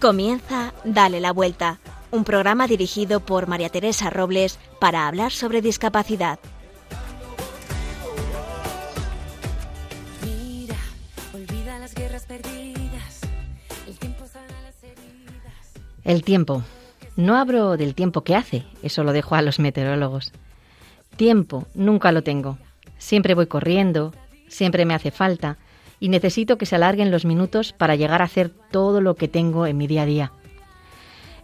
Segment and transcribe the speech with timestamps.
[0.00, 1.80] Comienza Dale la Vuelta,
[2.12, 6.38] un programa dirigido por María Teresa Robles para hablar sobre discapacidad.
[16.04, 16.62] El tiempo.
[17.16, 20.32] No hablo del tiempo que hace, eso lo dejo a los meteorólogos.
[21.16, 22.56] Tiempo, nunca lo tengo.
[22.98, 24.14] Siempre voy corriendo,
[24.46, 25.58] siempre me hace falta
[26.00, 29.66] y necesito que se alarguen los minutos para llegar a hacer todo lo que tengo
[29.66, 30.32] en mi día a día.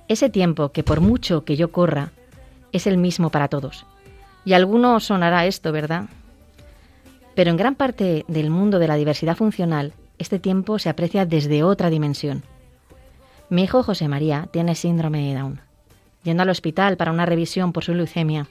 [0.08, 2.12] Ese tiempo que por mucho que yo corra,
[2.72, 3.86] es el mismo para todos.
[4.44, 6.06] Y a algunos sonará esto, ¿verdad?
[7.34, 11.62] Pero en gran parte del mundo de la diversidad funcional, este tiempo se aprecia desde
[11.62, 12.42] otra dimensión.
[13.48, 15.60] Mi hijo José María tiene síndrome de Down.
[16.22, 18.48] Yendo al hospital para una revisión por su leucemia,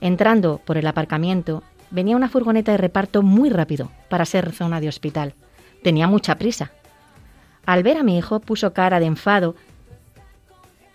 [0.00, 4.88] entrando por el aparcamiento, venía una furgoneta de reparto muy rápido para ser zona de
[4.88, 5.34] hospital.
[5.82, 6.72] Tenía mucha prisa.
[7.66, 9.54] Al ver a mi hijo puso cara de enfado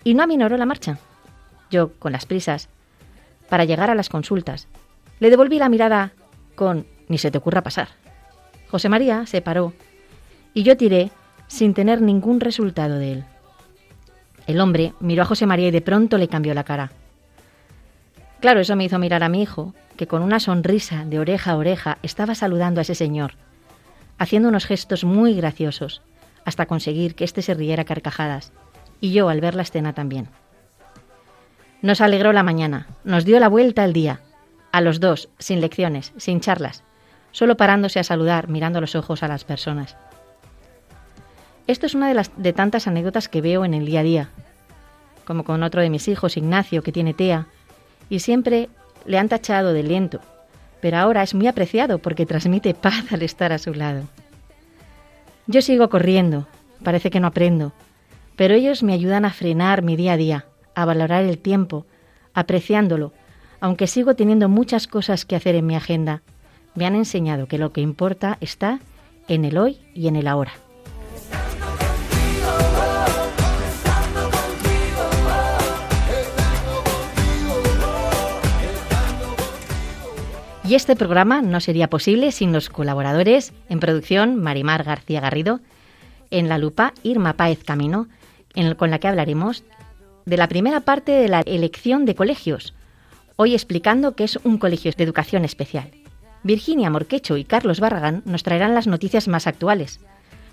[0.02, 0.98] y no aminoró la marcha.
[1.70, 2.68] Yo, con las prisas,
[3.48, 4.68] para llegar a las consultas,
[5.20, 6.12] le devolví la mirada
[6.54, 7.88] con ni se te ocurra pasar.
[8.70, 9.72] José María se paró
[10.52, 11.10] y yo tiré
[11.46, 13.24] sin tener ningún resultado de él.
[14.46, 16.92] El hombre miró a José María y de pronto le cambió la cara.
[18.40, 21.56] Claro, eso me hizo mirar a mi hijo, que con una sonrisa de oreja a
[21.56, 23.34] oreja estaba saludando a ese señor,
[24.18, 26.02] haciendo unos gestos muy graciosos,
[26.44, 28.52] hasta conseguir que éste se riera carcajadas,
[29.00, 30.28] y yo al ver la escena también.
[31.82, 34.20] Nos alegró la mañana, nos dio la vuelta al día,
[34.72, 36.82] a los dos, sin lecciones, sin charlas,
[37.30, 39.96] solo parándose a saludar, mirando los ojos a las personas.
[41.66, 44.28] Esto es una de las de tantas anécdotas que veo en el día a día,
[45.24, 47.46] como con otro de mis hijos, Ignacio, que tiene TEA,
[48.08, 48.68] y siempre
[49.06, 50.20] le han tachado de lento,
[50.80, 54.02] pero ahora es muy apreciado porque transmite paz al estar a su lado.
[55.46, 56.46] Yo sigo corriendo,
[56.82, 57.72] parece que no aprendo,
[58.36, 61.86] pero ellos me ayudan a frenar mi día a día, a valorar el tiempo,
[62.32, 63.12] apreciándolo,
[63.60, 66.22] aunque sigo teniendo muchas cosas que hacer en mi agenda.
[66.74, 68.80] Me han enseñado que lo que importa está
[69.28, 70.52] en el hoy y en el ahora.
[80.66, 85.60] Y este programa no sería posible sin los colaboradores en producción Marimar García Garrido,
[86.30, 88.08] en la lupa Irma Páez Camino,
[88.78, 89.62] con la que hablaremos
[90.24, 92.72] de la primera parte de la elección de colegios,
[93.36, 95.90] hoy explicando qué es un colegio de educación especial.
[96.44, 100.00] Virginia Morquecho y Carlos Barragán nos traerán las noticias más actuales.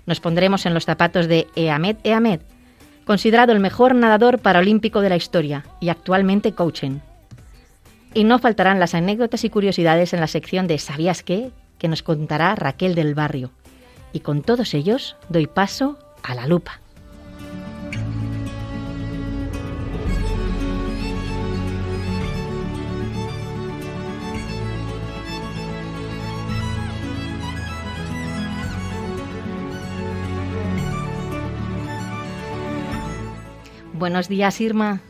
[0.04, 2.40] Nos pondremos en los zapatos de Eamed Eamed,
[3.06, 6.98] considerado el mejor nadador paralímpico de la historia y actualmente coaching.
[8.14, 11.50] Y no faltarán las anécdotas y curiosidades en la sección de ¿Sabías qué?
[11.78, 13.50] que nos contará Raquel del Barrio.
[14.12, 16.80] Y con todos ellos doy paso a la lupa.
[33.94, 35.00] Buenos días, Irma.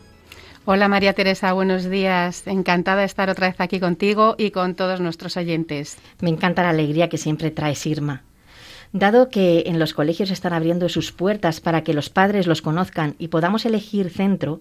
[0.64, 2.46] Hola María Teresa, buenos días.
[2.46, 5.98] Encantada de estar otra vez aquí contigo y con todos nuestros oyentes.
[6.20, 8.22] Me encanta la alegría que siempre traes, Irma.
[8.92, 13.16] Dado que en los colegios están abriendo sus puertas para que los padres los conozcan
[13.18, 14.60] y podamos elegir centro,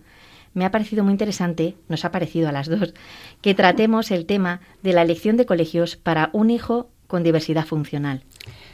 [0.56, 2.96] me ha parecido muy interesante, nos ha parecido a las dos,
[3.42, 8.24] que tratemos el tema de la elección de colegios para un hijo con diversidad funcional.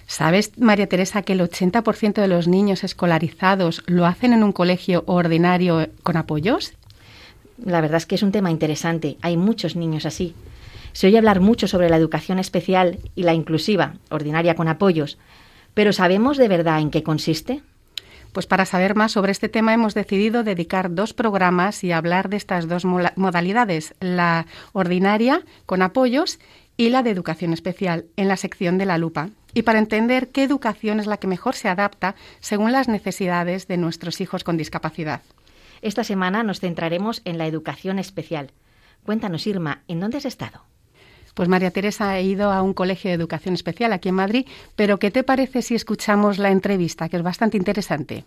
[0.06, 5.04] ¿Sabes, María Teresa, que el 80% de los niños escolarizados lo hacen en un colegio
[5.08, 6.77] ordinario con apoyos?
[7.64, 9.18] La verdad es que es un tema interesante.
[9.22, 10.36] Hay muchos niños así.
[10.94, 15.18] Se oye hablar mucho sobre la educación especial y la inclusiva, ordinaria con apoyos,
[15.74, 17.62] pero ¿sabemos de verdad en qué consiste?
[18.32, 22.38] Pues para saber más sobre este tema hemos decidido dedicar dos programas y hablar de
[22.38, 26.40] estas dos modalidades, la ordinaria con apoyos
[26.78, 30.44] y la de educación especial, en la sección de la lupa, y para entender qué
[30.44, 35.22] educación es la que mejor se adapta según las necesidades de nuestros hijos con discapacidad.
[35.82, 38.52] Esta semana nos centraremos en la educación especial.
[39.04, 40.62] Cuéntanos, Irma, ¿en dónde has estado?
[41.34, 44.98] Pues María Teresa ha ido a un colegio de educación especial aquí en Madrid, pero
[44.98, 48.26] ¿qué te parece si escuchamos la entrevista, que es bastante interesante?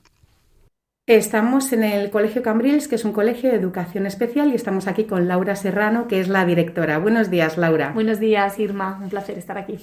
[1.06, 5.05] Estamos en el Colegio Cambrils, que es un colegio de educación especial, y estamos aquí
[5.05, 6.99] con Laura Serrano, que es la directora.
[6.99, 7.91] Buenos días, Laura.
[7.93, 9.00] Buenos días, Irma.
[9.02, 9.76] Un placer estar aquí.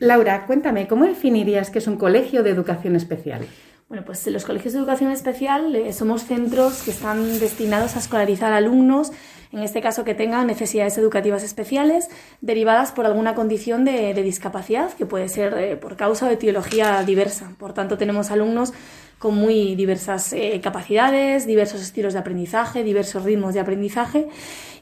[0.00, 3.46] Laura, cuéntame, ¿cómo definirías que es un colegio de educación especial?
[3.92, 8.50] Bueno, pues los colegios de educación especial eh, somos centros que están destinados a escolarizar
[8.54, 9.12] alumnos
[9.52, 12.08] en este caso que tengan necesidades educativas especiales
[12.40, 17.52] derivadas por alguna condición de, discapacidad, que puede ser eh, por causa de etiología diversa.
[17.58, 18.72] Por tanto, tenemos alumnos
[19.18, 24.26] con muy diversas eh, capacidades, diversos estilos de aprendizaje, diversos ritmos de aprendizaje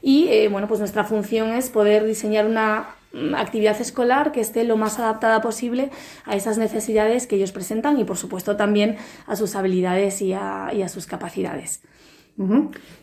[0.01, 2.95] y bueno, pues nuestra función es poder diseñar una
[3.35, 5.91] actividad escolar que esté lo más adaptada posible
[6.25, 8.97] a esas necesidades que ellos presentan y por supuesto también
[9.27, 11.81] a sus habilidades y a, y a sus capacidades.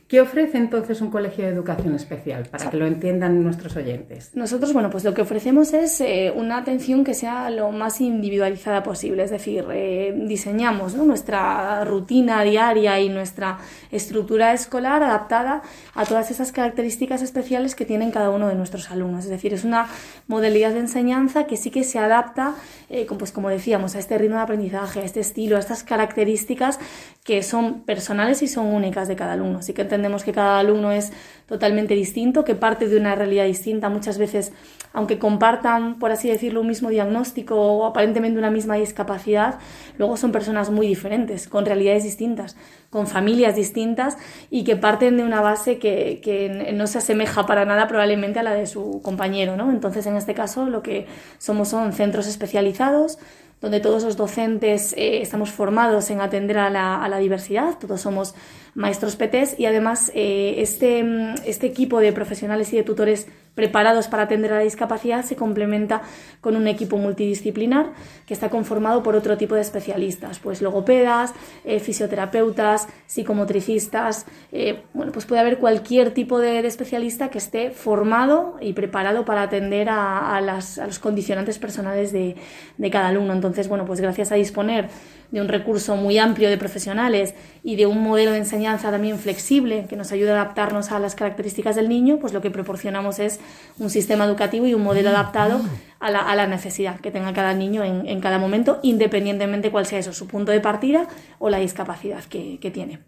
[0.09, 4.31] ¿Qué ofrece entonces un colegio de educación especial para que lo entiendan nuestros oyentes?
[4.35, 8.83] Nosotros, bueno, pues lo que ofrecemos es eh, una atención que sea lo más individualizada
[8.83, 13.59] posible, es decir, eh, diseñamos nuestra rutina diaria y nuestra
[13.93, 15.61] estructura escolar adaptada
[15.95, 19.25] a todas esas características especiales que tienen cada uno de nuestros alumnos.
[19.25, 19.89] Es decir, es una
[20.27, 22.55] modalidad de enseñanza que sí que se adapta,
[22.89, 26.81] eh, pues como decíamos, a este ritmo de aprendizaje, a este estilo, a estas características
[27.25, 29.59] que son personales y son únicas de cada alumno.
[29.59, 31.13] Así que entendemos que cada alumno es
[31.47, 33.89] totalmente distinto, que parte de una realidad distinta.
[33.89, 34.53] Muchas veces,
[34.93, 39.59] aunque compartan, por así decirlo, un mismo diagnóstico o aparentemente una misma discapacidad,
[39.97, 42.57] luego son personas muy diferentes, con realidades distintas,
[42.91, 44.19] con familias distintas
[44.51, 48.43] y que parten de una base que, que no se asemeja para nada probablemente a
[48.43, 49.57] la de su compañero.
[49.57, 49.71] ¿no?
[49.71, 51.07] Entonces, en este caso, lo que
[51.39, 53.19] somos son centros especializados
[53.61, 58.35] donde todos los docentes eh, estamos formados en atender a la, diversidad, todos somos
[58.75, 61.05] maestros PTs y además eh, este,
[61.45, 63.27] este equipo de profesionales y de tutores
[63.59, 66.03] preparados para atender a la discapacidad se complementa
[66.41, 67.91] con un equipo multidisciplinar
[68.25, 71.35] que está conformado por otro tipo de especialistas, pues logopedas,
[71.65, 78.59] eh, fisioterapeutas, psicomotricistas, eh, bueno, pues puede haber cualquier tipo de, especialista que esté formado
[78.61, 82.37] y preparado para atender a, las, los condicionantes personales de
[82.93, 83.33] cada alumno.
[83.33, 84.89] Entonces, bueno, pues gracias a disponer
[85.31, 89.87] de un recurso muy amplio de profesionales y de un modelo de enseñanza también flexible
[89.89, 93.39] que nos ayuda a adaptarnos a las características del niño, pues lo que proporcionamos es
[93.79, 95.61] un sistema educativo y un modelo adaptado
[96.01, 99.85] a la, a la necesidad que tenga cada niño en, en, cada momento, independientemente cuál
[99.87, 101.09] sea eso, su punto de partida
[101.39, 103.01] o la discapacidad que, que tiene.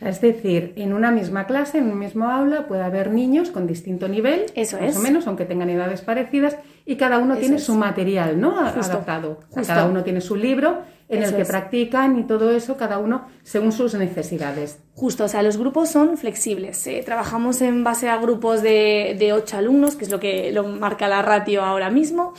[0.00, 4.08] Es decir, en una misma clase, en un mismo aula, puede haber niños con distinto
[4.08, 4.96] nivel, Eso más es.
[4.96, 7.62] o menos, aunque tengan edades parecidas, y cada uno Eso tiene es.
[7.62, 8.50] su material, ¿no?
[8.72, 9.30] Justo, Adaptado.
[9.30, 9.74] O sea, justo.
[9.74, 10.78] cada uno tiene su libro
[11.12, 11.48] en Eso el que es.
[11.48, 14.80] practican y todo eso, cada uno según sus necesidades.
[14.94, 16.86] Justo, o sea, los grupos son flexibles.
[16.86, 20.64] eh, trabajamos en base a grupos de, de ocho alumnos, que es lo que lo
[20.64, 22.34] marca la ratio ahora mismo.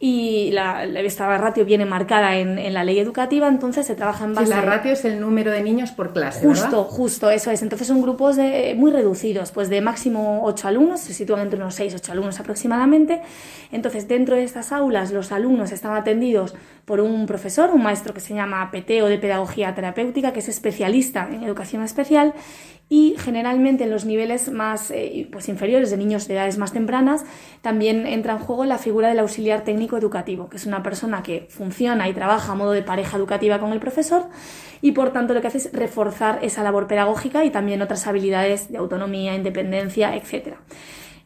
[0.00, 4.30] Y la, esta ratio viene marcada en, en la ley educativa, entonces se trabaja en
[4.30, 6.82] Sí, base la ratio es el número de niños por clase, Justo, ¿verdad?
[6.88, 7.62] justo, eso es.
[7.62, 11.74] Entonces son grupos de- muy reducidos, pues de máximo 8 alumnos, se sitúan entre unos
[11.74, 13.22] 6, 8 alumnos aproximadamente.
[13.72, 16.54] Entonces, dentro de estas aulas, los alumnos están atendidos
[16.84, 20.48] por un profesor, un maestro que se llama PT o de Pedagogía Terapéutica, que es
[20.48, 22.34] especialista en educación especial.
[22.90, 27.24] Y generalmente en los niveles más eh, pues inferiores de niños de edades más tempranas
[27.60, 31.46] también entra en juego la figura del auxiliar técnico educativo, que es una persona que
[31.50, 34.28] funciona y trabaja a modo de pareja educativa con el profesor
[34.80, 38.70] y por tanto lo que hace es reforzar esa labor pedagógica y también otras habilidades
[38.70, 40.54] de autonomía, independencia, etc.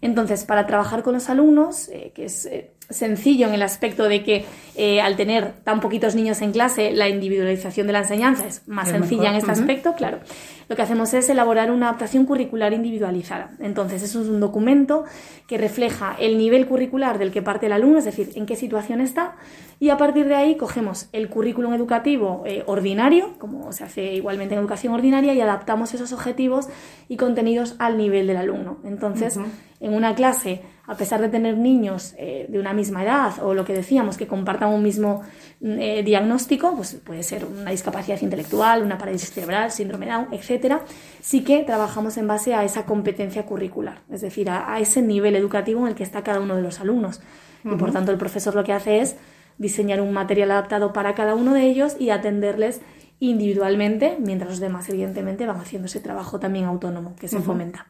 [0.01, 4.23] Entonces, para trabajar con los alumnos, eh, que es eh, sencillo en el aspecto de
[4.23, 4.45] que
[4.75, 8.87] eh, al tener tan poquitos niños en clase, la individualización de la enseñanza es más
[8.87, 10.21] Es sencilla mejor, en este aspecto, claro.
[10.69, 13.51] Lo que hacemos es elaborar una adaptación curricular individualizada.
[13.59, 15.05] Entonces, eso es un documento
[15.47, 19.03] que refleja el nivel curricular del que parte el alumno, es decir, en qué situación
[19.03, 19.37] está,
[19.79, 24.55] y a partir de ahí cogemos el currículum educativo eh, ordinario, como se hace igualmente
[24.55, 26.69] en educación ordinaria, y adaptamos esos objetivos
[27.09, 28.79] y contenidos al nivel del alumno.
[28.85, 29.39] Entonces,
[29.81, 33.65] en una clase, a pesar de tener niños eh, de una misma edad o lo
[33.65, 35.23] que decíamos, que compartan un mismo
[35.61, 40.83] mm, eh, diagnóstico, pues puede ser una discapacidad intelectual, una parálisis cerebral, síndrome Down, etcétera,
[41.23, 45.35] sí que trabajamos en base a esa competencia curricular, es decir, a, a ese nivel
[45.35, 47.23] educativo en el que está cada uno de los alumnos.
[47.65, 49.17] Y por tanto, el profesor lo que hace es
[49.57, 52.81] diseñar un material adaptado para cada uno de ellos y atenderles
[53.21, 57.87] individualmente, mientras los demás, evidentemente, van haciendo ese trabajo también autónomo que se fomenta.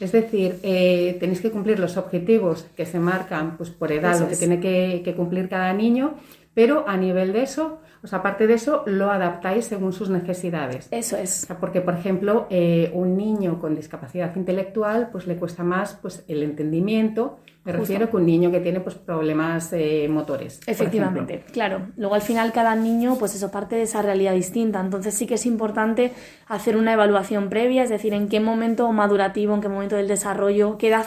[0.00, 4.20] Es decir, eh, tenéis que cumplir los objetivos que se marcan pues, por edad, Eso
[4.22, 4.38] lo que es.
[4.38, 6.14] tiene que, que cumplir cada niño,
[6.54, 10.88] pero a nivel de eso, o sea, aparte de eso, lo adaptáis según sus necesidades.
[10.90, 11.30] Eso O es.
[11.30, 16.24] sea, porque, por ejemplo, eh, un niño con discapacidad intelectual, pues le cuesta más pues,
[16.28, 17.82] el entendimiento, me Justo.
[17.82, 20.60] refiero que un niño que tiene pues, problemas eh, motores.
[20.66, 21.88] Efectivamente, claro.
[21.96, 24.80] Luego al final cada niño, pues eso parte de esa realidad distinta.
[24.80, 26.12] Entonces sí que es importante
[26.46, 30.78] hacer una evaluación previa, es decir, en qué momento madurativo, en qué momento del desarrollo,
[30.78, 31.06] qué edad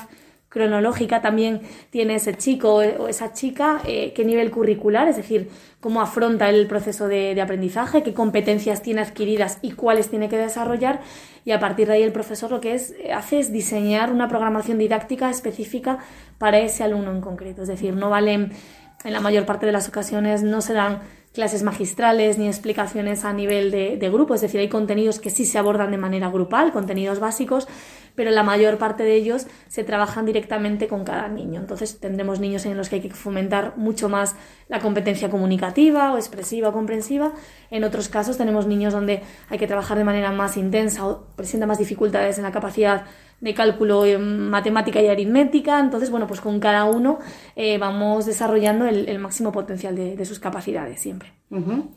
[0.53, 6.00] cronológica también tiene ese chico o esa chica, eh, qué nivel curricular, es decir, cómo
[6.00, 11.01] afronta el proceso de, aprendizaje, qué competencias tiene adquiridas y cuáles tiene que desarrollar.
[11.43, 14.77] Y a partir de ahí el profesor lo que es, hace es diseñar una programación
[14.77, 15.98] didáctica específica
[16.38, 17.63] para ese alumno en concreto.
[17.63, 18.51] Es decir, no valen,
[19.03, 21.00] en la mayor parte de las ocasiones, no se dan
[21.34, 25.46] clases magistrales ni explicaciones a nivel de, de, grupo, es decir, hay contenidos que sí
[25.46, 27.68] se abordan de manera grupal, contenidos básicos,
[28.16, 31.60] pero la mayor parte de ellos se trabajan directamente con cada niño.
[31.60, 34.36] Entonces tendremos niños en los que hay que fomentar mucho más
[34.68, 37.34] la competencia comunicativa o expresiva o comprensiva.
[37.72, 41.66] En otros casos tenemos niños donde hay que trabajar de manera más intensa o presenta
[41.66, 43.06] más dificultades en la capacidad
[43.43, 45.79] de cálculo matemática y aritmética.
[45.79, 47.19] Entonces, bueno, pues con cada uno
[47.57, 51.33] eh, vamos desarrollando el, máximo potencial de, sus capacidades siempre.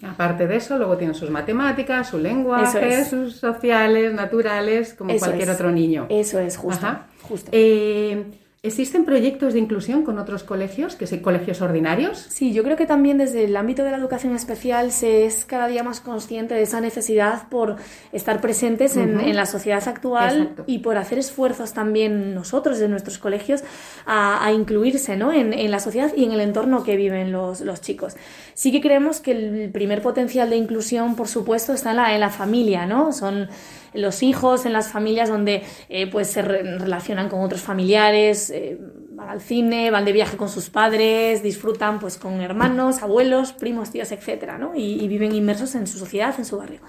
[0.03, 5.71] Aparte de eso, luego tienen sus matemáticas, su lenguaje, sus sociales, naturales, como cualquier otro
[5.71, 6.07] niño.
[6.09, 6.87] Eso es, justo.
[7.23, 7.51] justo.
[7.53, 8.25] Eh,
[8.67, 12.27] ¿Existen proyectos de inclusión con otros colegios, que son colegios ordinarios?
[12.31, 15.69] Sí, yo creo que también desde el ámbito de la educación especial se es cada
[15.69, 17.77] día más consciente de esa necesidad por
[18.13, 23.63] estar presentes en, la sociedad actual y por hacer esfuerzos también nosotros de nuestros colegios
[24.05, 25.33] a, incluirse ¿no?
[25.33, 28.15] en, la sociedad y en el entorno que viven los, chicos.
[28.55, 32.21] Sí que creemos que el primer potencial de inclusión, por supuesto, está en la, en
[32.21, 33.13] la familia, ¿no?
[33.13, 33.49] Son
[33.97, 38.79] los hijos, en las familias donde eh, pues se relacionan con otros familiares, eh,
[39.11, 43.91] van al cine, van de viaje con sus padres, disfrutan pues con hermanos, abuelos, primos,
[43.91, 44.75] tíos, etcétera, ¿no?
[44.75, 46.81] y viven inmersos en su sociedad, en su barrio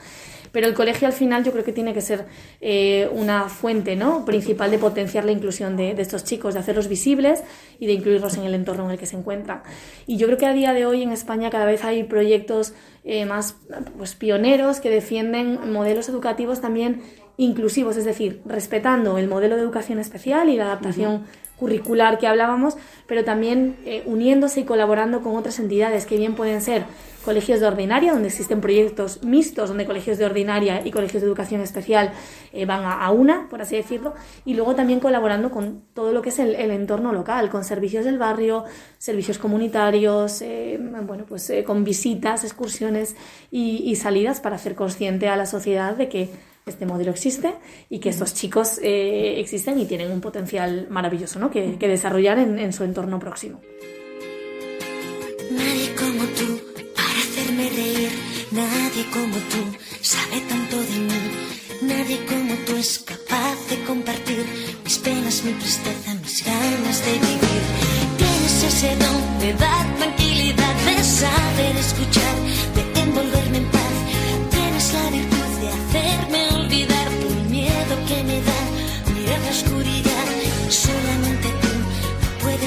[0.52, 2.26] pero el colegio al final yo creo que tiene que ser
[2.62, 4.26] eh, una fuente ¿no?
[4.26, 7.44] principal de potenciar la inclusión de, estos chicos, de hacerlos visibles
[7.80, 9.64] y de incluirlos en el entorno en el que se encuentran.
[10.06, 12.74] Y yo creo que a día de hoy en España cada vez hay proyectos
[13.04, 13.56] eh, más
[13.98, 17.02] pues, pioneros que defienden modelos educativos también
[17.38, 21.24] inclusivos, es decir, respetando el modelo de educación especial y la adaptación
[21.58, 22.78] curricular que hablábamos,
[23.08, 26.86] pero también eh, uniéndose y colaborando con otras entidades que bien pueden ser
[27.26, 31.62] colegios de ordinaria, donde existen proyectos mixtos, donde colegios de ordinaria y colegios de educación
[31.62, 32.14] especial
[32.54, 34.14] eh, van a, una, por así decirlo,
[34.46, 38.18] y luego también colaborando con todo lo que es el, entorno local, con servicios del
[38.18, 38.64] barrio,
[38.98, 43.16] servicios comunitarios, eh, bueno, pues con visitas, excursiones
[43.52, 46.30] y salidas para hacer consciente a la sociedad de que
[46.72, 47.56] este modelo existe
[47.90, 51.50] y que estos chicos eh, existen y tienen un potencial maravilloso ¿no?
[51.50, 53.62] que, desarrollar en, su entorno próximo.
[55.52, 56.60] Nadie como tú
[56.96, 58.12] para hacerme reír,
[58.52, 61.22] nadie como tú sabe tanto de mí,
[61.82, 64.46] nadie como tú es capaz de compartir
[64.84, 67.64] mis penas, mi tristeza, mis ganas de vivir.
[68.18, 72.36] Tienes ese don de dar tranquilidad, de saber escuchar,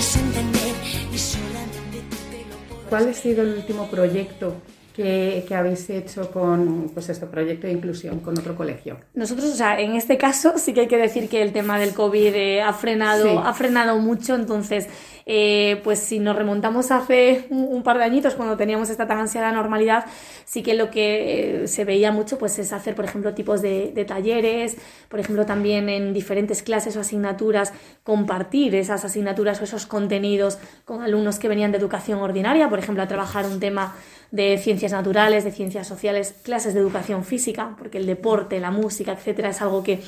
[0.00, 0.74] puedes entender
[1.12, 4.54] y solamente tú te lo puedo ¿Cuál ha sido el último proyecto
[4.96, 8.98] que, habéis hecho con pues este proyecto de inclusión con otro colegio?
[9.14, 11.92] Nosotros, o sea, en este caso sí que hay que decir que el tema del
[11.92, 14.88] COVID eh, ha frenado, ha frenado mucho, entonces
[15.26, 19.52] eh, pues si nos remontamos hace un, par de añitos cuando teníamos esta tan ansiada
[19.52, 20.06] normalidad,
[20.44, 24.04] sí que lo que eh, se veía mucho pues es hacer, por ejemplo, tipos de,
[24.06, 24.76] talleres,
[25.08, 27.72] por ejemplo, también en diferentes clases o asignaturas,
[28.02, 33.02] compartir esas asignaturas o esos contenidos con alumnos que venían de educación ordinaria, por ejemplo,
[33.02, 33.94] a trabajar un tema
[34.30, 39.12] de ciencias naturales, de ciencias sociales, clases de educación física, porque el deporte, la música,
[39.12, 40.00] etcétera, es algo que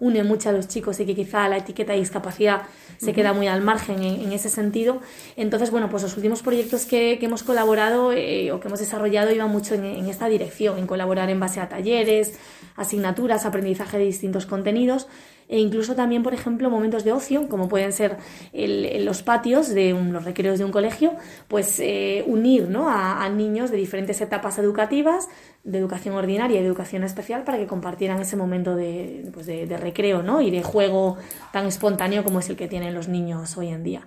[0.00, 2.62] une mucho a los chicos y que quizá la etiqueta de discapacidad
[2.98, 5.00] se queda muy al margen en, ese sentido.
[5.36, 9.50] Entonces, bueno, pues los últimos proyectos que, hemos colaborado eh, o que hemos desarrollado iban
[9.50, 12.34] mucho en, en esta dirección, en colaborar en base a talleres,
[12.76, 15.06] asignaturas, aprendizaje de distintos contenidos
[15.50, 18.18] e incluso también, por ejemplo, momentos de ocio, como pueden ser
[18.52, 21.16] los patios de los recreos de un colegio,
[21.48, 22.88] pues eh, unir ¿no?
[22.88, 25.28] a, niños de diferentes etapas educativas,
[25.64, 29.66] de educación ordinaria y de educación especial, para que compartieran ese momento de, pues de,
[29.66, 30.40] de recreo ¿no?
[30.40, 31.16] y de juego
[31.52, 34.06] tan espontáneo como es el que tienen los niños hoy en día.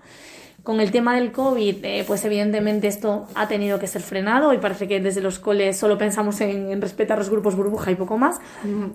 [0.63, 4.60] Con el tema del COVID, eh, pues evidentemente esto ha tenido que ser frenado y
[4.60, 8.39] parece que desde los coles solo pensamos en, respetar los grupos burbuja y poco más,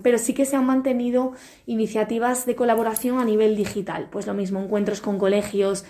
[0.01, 1.33] pero sí que se han mantenido
[1.67, 5.85] iniciativas de colaboración a nivel digital, pues lo mismo, encuentros con colegios,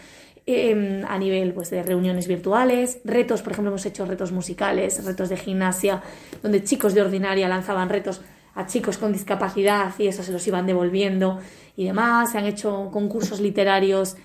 [0.46, 5.30] em, a nivel pues, de reuniones virtuales, retos, por ejemplo, hemos hecho retos musicales, retos
[5.30, 6.04] de gimnasia,
[6.44, 8.20] donde chicos de ordinaria lanzaban retos
[8.54, 11.40] a chicos con discapacidad y eso se los iban devolviendo
[11.78, 12.34] y demás.
[12.34, 14.18] Se han hecho concursos literarios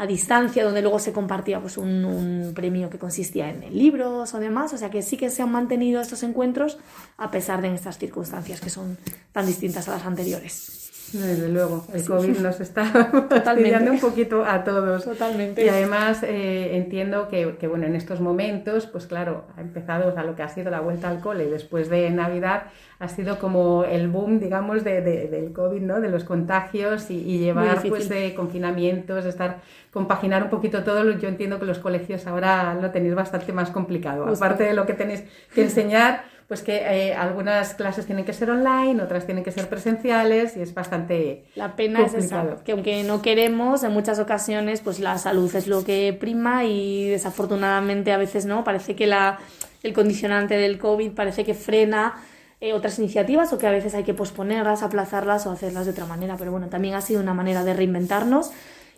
[0.00, 4.72] a distancia, donde luego se compartía pues, un, premio que consistía en libros o demás.
[4.72, 6.78] O sea que sí que se han mantenido estos encuentros
[7.18, 8.96] a pesar de estas circunstancias que son
[9.32, 10.90] tan distintas a las anteriores.
[11.12, 15.04] Desde luego, el COVID nos está fastidiando un poquito a todos.
[15.04, 15.64] Totalmente.
[15.64, 20.22] Y además eh, entiendo que, que, bueno, en estos momentos, pues claro, ha empezado a
[20.22, 22.64] lo que ha sido la vuelta al cole después de Navidad,
[22.98, 26.00] ha sido como el boom, digamos, de, de, del COVID, ¿no?
[26.00, 29.60] De los contagios y, y llevar pues de confinamientos, de estar,
[29.92, 31.10] compaginar un poquito todo.
[31.18, 34.26] Yo entiendo que los colegios ahora lo tenéis bastante más complicado.
[34.26, 35.24] Aparte de lo que tenéis
[35.54, 39.68] que enseñar, pues que eh, algunas clases tienen que ser online, otras tienen que ser
[39.68, 44.80] presenciales y es bastante La pena es esa, que aunque no queremos, en muchas ocasiones
[44.80, 49.38] pues la salud es lo que prima y desafortunadamente a veces no, parece que la,
[49.84, 52.16] el condicionante del COVID parece que frena
[52.60, 56.06] eh, otras iniciativas o que a veces hay que posponerlas, aplazarlas o hacerlas de otra
[56.06, 58.50] manera, pero bueno, también ha sido una manera de reinventarnos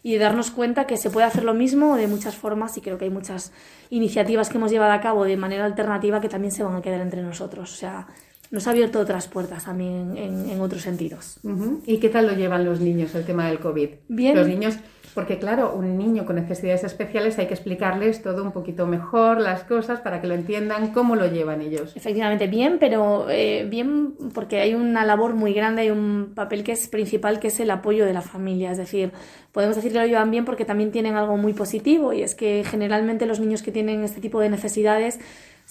[0.03, 2.99] y de darnos cuenta que se puede hacer lo mismo de muchas formas y creo
[2.99, 3.53] que hay muchas
[3.91, 7.01] iniciativas que hemos llevado a cabo de manera alternativa que también se van a quedar
[7.01, 7.73] entre nosotros.
[7.73, 8.07] O sea,
[8.51, 11.39] nos ha abierto otras puertas también en, en otros sentidos.
[11.43, 11.81] Uh -huh.
[11.87, 13.89] ¿Y qué tal lo llevan los niños el tema del COVID?
[14.09, 14.37] Bien.
[14.37, 14.75] Los niños,
[15.15, 19.65] porque claro, un niño con necesidades especiales hay que explicarles todo un poquito mejor, las
[19.65, 21.95] cosas, para que lo entiendan, cómo lo llevan ellos.
[21.97, 26.73] Efectivamente, bien, pero eh, bien porque hay una labor muy grande, hay un papel que
[26.73, 28.71] es principal, que es el apoyo de la familia.
[28.71, 29.13] Es decir,
[29.53, 32.65] podemos decir que lo llevan bien porque también tienen algo muy positivo y es que
[32.65, 35.21] generalmente los niños que tienen este tipo de necesidades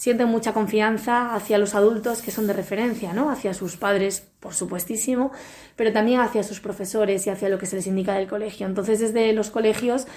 [0.02, 3.30] sienten mucha confianza hacia los adultos que son de referencia, ¿no?
[3.30, 5.30] Hacia sus padres, por supuestísimo,
[5.76, 8.66] pero también hacia sus profesores y hacia lo que se les indica del colegio.
[8.66, 10.08] Entonces, desde los colegios,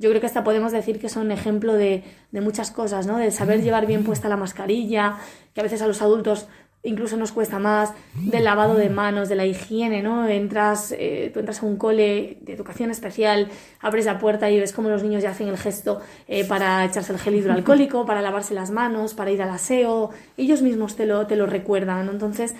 [0.00, 2.02] yo creo que hasta podemos decir que son ejemplo de,
[2.32, 3.16] de muchas cosas, ¿no?
[3.16, 5.18] De saber llevar bien puesta la mascarilla,
[5.54, 6.48] que a veces a los adultos
[6.84, 10.26] incluso nos cuesta más del lavado de manos, de la higiene, ¿no?
[10.28, 13.48] Entras, eh, tú entras a un cole de educación especial,
[13.80, 17.12] abres la puerta y ves cómo los niños ya hacen el gesto eh, para echarse
[17.12, 21.26] el gel hidroalcohólico, para lavarse las manos, para ir al aseo, ellos mismos te lo,
[21.26, 22.12] te lo recuerdan, ¿no?
[22.12, 22.54] Entonces,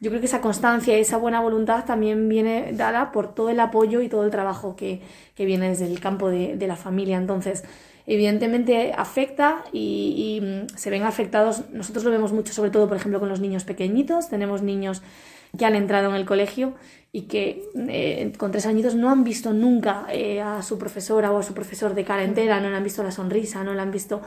[0.00, 3.60] yo creo que esa constancia y esa buena voluntad también viene dada por todo el
[3.60, 5.02] apoyo y todo el trabajo que,
[5.34, 7.18] que viene desde el campo de, de la familia.
[7.18, 7.64] Entonces,
[8.10, 11.70] evidentemente afecta y, y, se ven afectados.
[11.72, 14.28] Nosotros lo vemos mucho, sobre todo, por ejemplo, con los niños pequeñitos.
[14.28, 15.00] Tenemos niños
[15.56, 16.74] que han entrado en el colegio
[17.12, 21.38] y que eh, con tres añitos no han visto nunca eh, a su profesora o
[21.38, 23.90] a su profesor de cara entera, no le han visto la sonrisa, no le han
[23.90, 24.22] visto,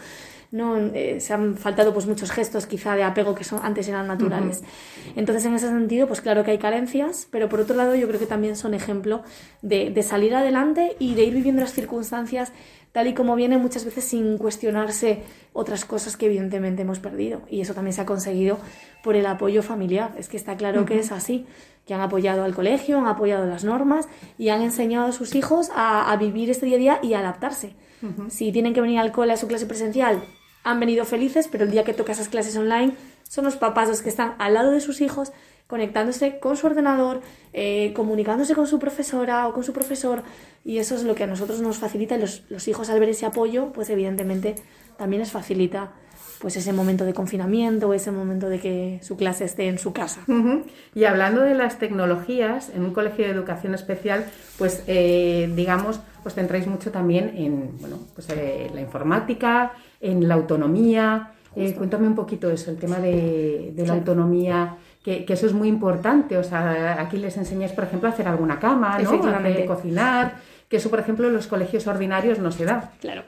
[0.51, 4.07] no eh, se han faltado pues muchos gestos quizá de apego que son antes eran
[4.07, 4.59] naturales.
[4.59, 5.13] Uh -huh.
[5.15, 8.19] Entonces en ese sentido pues claro que hay carencias, pero por otro lado yo creo
[8.19, 9.23] que también son ejemplo
[9.61, 12.51] de, de salir adelante y de ir viviendo las circunstancias
[12.93, 17.41] tal y como viene muchas veces sin cuestionarse otras cosas que evidentemente hemos perdido.
[17.49, 18.59] Y eso también se ha conseguido
[19.03, 20.13] por el apoyo familiar.
[20.17, 20.87] Es que está claro uh -huh.
[20.87, 21.45] que es así,
[21.85, 25.69] que han apoyado al colegio, han apoyado las normas y han enseñado a sus hijos
[25.75, 27.75] a, a vivir este día a día y a adaptarse.
[28.01, 28.29] Uh -huh.
[28.29, 30.23] Si tienen que venir al cole a su clase presencial,
[30.63, 32.93] han venido felices, pero el día que toca esas clases online
[33.27, 35.33] son los papás los que están al lado de sus hijos
[35.73, 40.21] conectándose con su ordenador, eh, comunicándose con su profesora o con su profesor
[40.63, 43.09] y eso es lo que a nosotros nos facilita y los, los hijos al ver
[43.09, 44.53] ese apoyo pues evidentemente
[44.99, 45.93] también les facilita
[46.39, 50.21] pues ese momento de confinamiento, ese momento de que su clase esté en su casa.
[50.27, 50.63] Uh -huh.
[50.93, 54.25] Y hablando de las tecnologías, en un colegio de educación especial,
[54.59, 60.35] pues eh, digamos, pues tendréis mucho también en bueno, pues, eh, la informática, en la
[60.35, 61.31] autonomía.
[61.55, 65.53] Eh, cuéntame un poquito eso, el tema de, de la autonomía que, que, eso es
[65.53, 66.37] muy importante.
[66.37, 69.09] O sea, aquí les enseñáis, por ejemplo, a hacer alguna cama, ¿no?
[69.11, 70.35] A cocinar,
[70.69, 72.91] que eso, por ejemplo, en los colegios ordinarios no se da.
[73.01, 73.23] Claro.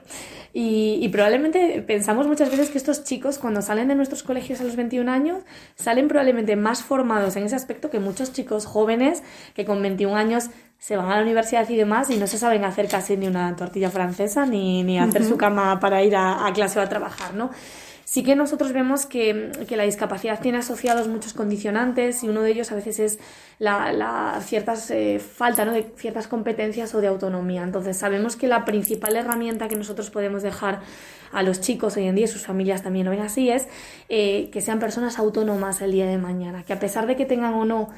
[0.52, 4.64] Y, y, probablemente pensamos muchas veces que estos chicos, cuando salen de nuestros colegios a
[4.64, 5.42] los 21 años,
[5.74, 9.22] salen probablemente más formados en ese aspecto que muchos chicos jóvenes
[9.54, 12.64] que con 21 años se van a la universidad y demás y no se saben
[12.64, 15.28] hacer casi ni una tortilla francesa ni, ni hacer uh -huh.
[15.28, 17.50] su cama para ir a, a clase o a trabajar, ¿no?
[18.08, 22.52] Sí que nosotros vemos que, que, la discapacidad tiene asociados muchos condicionantes y uno de
[22.52, 23.18] ellos a veces es
[23.58, 25.72] la, ciertas eh, falta ¿no?
[25.72, 27.64] de ciertas competencias o de autonomía.
[27.64, 30.82] Entonces sabemos que la principal herramienta que nosotros podemos dejar
[31.32, 33.66] a los chicos hoy en día, sus familias también lo ven así, es
[34.08, 37.54] eh, que sean personas autónomas el día de mañana, que a pesar de que tengan
[37.54, 37.88] o no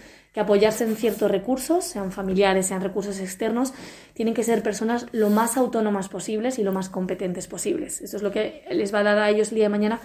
[0.40, 3.72] apoyarse en ciertos recursos, sean familiares, sean recursos externos,
[4.14, 8.01] tienen que ser personas lo más autónomas posibles y lo más competentes posibles.
[8.01, 10.01] Eso es lo que les va a dar a ellos el día de mañana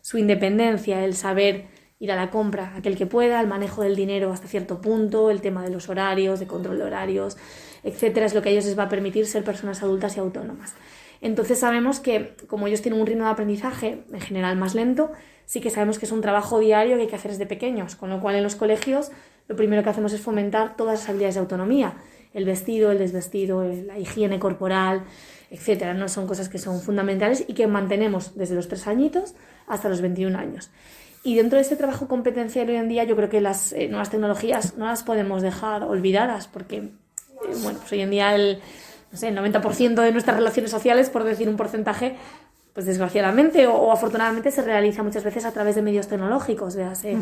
[0.00, 1.66] su independencia, el saber
[1.98, 5.40] ir a la compra, aquel que pueda, el manejo del dinero hasta cierto punto, el
[5.40, 7.36] tema de los horarios, de control de horarios,
[7.82, 10.74] etcétera, es lo que a ellos les va a permitir ser personas adultas y autónomas.
[11.20, 15.10] Entonces sabemos que como ellos tienen un ritmo de aprendizaje en general más lento,
[15.46, 18.10] sí que sabemos que es un trabajo diario que hay que hacer desde pequeños, con
[18.10, 19.10] lo cual en los colegios
[19.48, 21.94] lo primero que hacemos es fomentar todas las habilidades de autonomía,
[22.34, 25.04] el vestido, el desvestido, la higiene corporal,
[25.50, 25.94] etcétera.
[25.94, 29.34] No son cosas que son fundamentales y que mantenemos desde los tres añitos
[29.66, 30.70] hasta los 21 años.
[31.22, 34.10] Y dentro de este trabajo competencial hoy en día yo creo que las eh, nuevas
[34.10, 36.92] tecnologías no las podemos dejar olvidadas porque, eh,
[37.62, 38.60] bueno, pues hoy en día el,
[39.10, 42.16] no sé, el 90% de nuestras relaciones sociales, por decir un porcentaje,
[42.74, 47.16] pues desgraciadamente o, afortunadamente se realiza muchas veces a través de medios tecnológicos, véase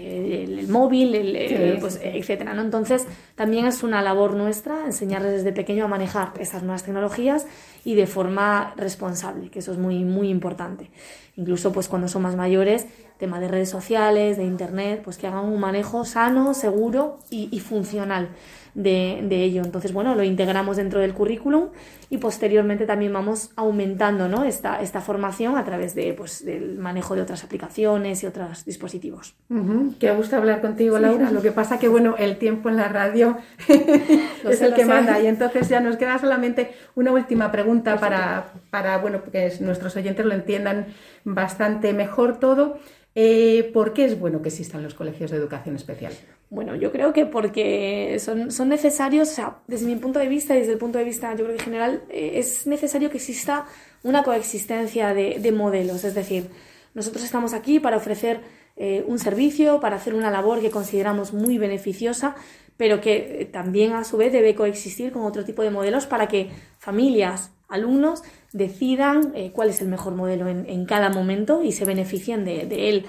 [0.00, 2.54] el, móvil, el, pues, etcétera.
[2.54, 2.62] ¿no?
[2.62, 7.46] Entonces, también es una labor nuestra enseñarles desde pequeño a manejar esas nuevas tecnologías
[7.84, 10.90] y de forma responsable, que eso es muy, muy importante.
[11.36, 12.86] Incluso pues cuando son más mayores,
[13.20, 18.30] tema de redes sociales, de internet, pues que hagan un manejo sano, seguro y funcional
[18.74, 19.62] de, de, ello.
[19.64, 21.68] Entonces, bueno, lo integramos dentro del currículum
[22.08, 24.44] y posteriormente también vamos aumentando ¿no?
[24.44, 29.34] esta, esta formación a través de, pues, del manejo de otras aplicaciones y otros dispositivos.
[29.48, 31.30] Uh Que gusta hablar contigo, Laura.
[31.30, 35.20] Lo que pasa que, bueno, el tiempo en la radio es el que manda.
[35.20, 40.24] Y entonces ya nos queda solamente una última pregunta para, para, bueno, que nuestros oyentes
[40.24, 40.86] lo entiendan
[41.24, 42.78] bastante mejor todo.
[43.14, 46.12] Eh, ¿Por qué es bueno que existan los colegios de educación especial?
[46.48, 50.56] Bueno, yo creo que porque son, son necesarios, o sea, desde mi punto de vista
[50.56, 53.66] y desde el punto de vista, yo creo que general, eh, es necesario que exista
[54.02, 56.04] una coexistencia de, modelos.
[56.04, 56.48] Es decir,
[56.94, 58.40] nosotros estamos aquí para ofrecer
[58.76, 62.34] eh, un servicio, para hacer una labor que consideramos muy beneficiosa,
[62.76, 66.50] pero que también a su vez debe coexistir con otro tipo de modelos para que
[66.78, 72.44] familias, alumnos decidan eh, cuál es el mejor modelo en, cada momento y se beneficien
[72.44, 73.06] de, él.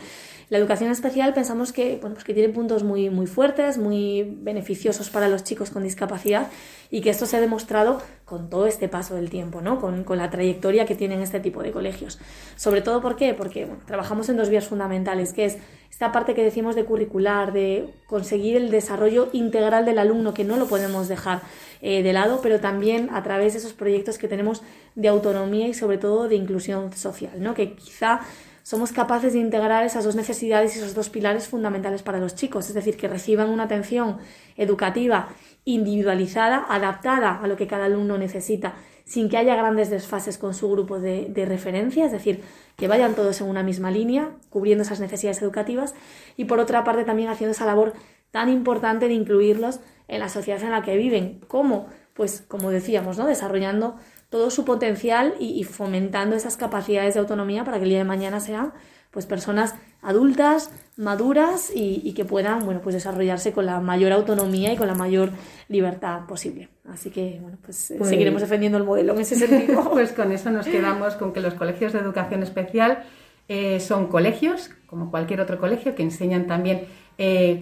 [0.49, 5.09] La educación especial pensamos que, bueno, pues que tiene puntos muy, muy fuertes, muy beneficiosos
[5.09, 6.49] para los chicos con discapacidad
[6.89, 9.79] y que esto se ha demostrado con todo este paso del tiempo, ¿no?
[9.79, 12.19] con, con la trayectoria que tienen este tipo de colegios.
[12.57, 13.33] Sobre todo, ¿por qué?
[13.33, 15.57] Porque trabajamos en dos vías fundamentales, que es
[15.89, 20.57] esta parte que decimos de curricular, de conseguir el desarrollo integral del alumno, que no
[20.57, 21.41] lo podemos dejar
[21.81, 24.61] eh, de lado, pero también a través de esos proyectos que tenemos
[24.95, 27.53] de autonomía y sobre todo de inclusión social, ¿no?
[27.53, 28.21] que quizá
[28.63, 32.67] somos capaces de integrar esas dos necesidades y esos dos pilares fundamentales para los chicos,
[32.67, 34.17] es decir, que reciban una atención
[34.55, 35.29] educativa
[35.65, 40.69] individualizada, adaptada a lo que cada alumno necesita, sin que haya grandes desfases con su
[40.69, 42.43] grupo de, de, referencia, es decir,
[42.77, 45.95] que vayan todos en una misma línea, cubriendo esas necesidades educativas,
[46.37, 47.93] y por otra parte también haciendo esa labor
[48.31, 51.41] tan importante de incluirlos en la sociedad en la que viven.
[51.47, 51.87] ¿Cómo?
[52.13, 53.25] Pues como decíamos, ¿no?
[53.25, 53.95] Desarrollando
[54.29, 58.39] todo su potencial y, fomentando esas capacidades de autonomía para que el día de mañana
[58.39, 58.71] sean
[59.11, 64.77] pues personas adultas, maduras y, que puedan bueno, pues desarrollarse con la mayor autonomía y
[64.77, 65.31] con la mayor
[65.67, 66.69] libertad posible.
[66.89, 69.89] Así que bueno, pues, eh, pues seguiremos defendiendo el modelo en ese sentido.
[69.91, 73.03] pues con eso nos quedamos con que los colegios de educación especial
[73.49, 76.85] eh, son colegios, como cualquier otro colegio, que enseñan también
[77.17, 77.61] eh,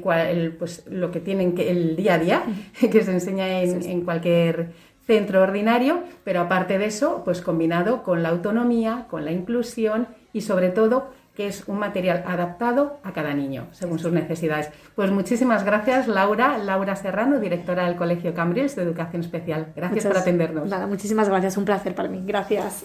[0.57, 2.43] pues, lo que tienen que, el día a día,
[2.79, 4.71] que se enseña en, cualquier
[5.05, 10.41] centro ordinario, pero aparte de eso, pues combinado con la autonomía, con la inclusión y
[10.41, 14.71] sobre todo que es un material adaptado a cada niño, según sus necesidades.
[14.95, 19.71] Pues muchísimas gracias, Laura, Laura Serrano, directora del Colegio Cambrils de Educación Especial.
[19.73, 20.69] Gracias por atendernos.
[20.69, 22.21] Nada, muchísimas gracias, un placer para mí.
[22.25, 22.83] Gracias.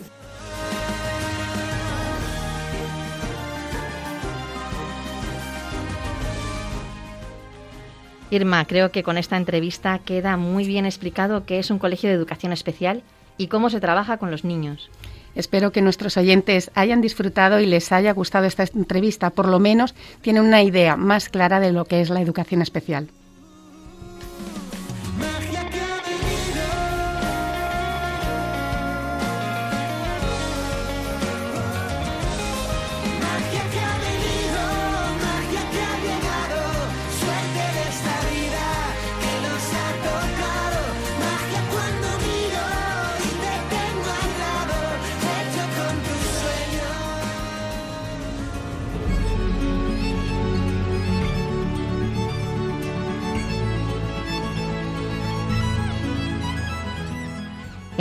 [8.35, 12.17] Irma, creo que con esta entrevista queda muy bien explicado qué es un colegio de
[12.17, 13.03] educación especial
[13.39, 14.91] y cómo se trabaja con los niños.
[15.35, 19.31] Espero que nuestros oyentes hayan disfrutado y les haya gustado esta entrevista.
[19.31, 23.09] Por lo menos tienen una idea más clara de lo que es la educación especial.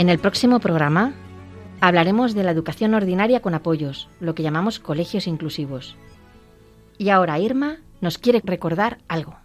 [0.04, 1.14] En el próximo programa
[1.80, 5.96] hablaremos de la educación ordinaria con apoyos, lo que llamamos colegios inclusivos.
[6.98, 9.38] Y ahora Irma nos quiere recordar algo.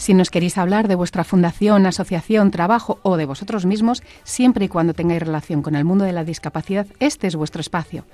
[0.00, 4.68] Si nos queréis hablar de vuestra fundación, asociación, trabajo o de vosotros mismos, siempre y
[4.68, 8.06] cuando tengáis relación con el mundo de la discapacidad, este es vuestro espacio.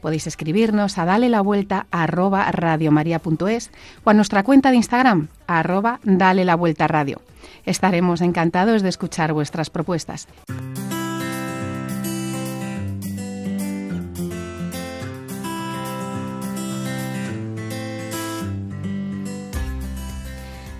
[0.00, 3.70] Podéis escribirnos a dale la vuelta a radiomaria.es
[4.04, 7.20] o a nuestra cuenta de Instagram arroba dale la vuelta radio.
[7.66, 10.28] Estaremos encantados de escuchar vuestras propuestas.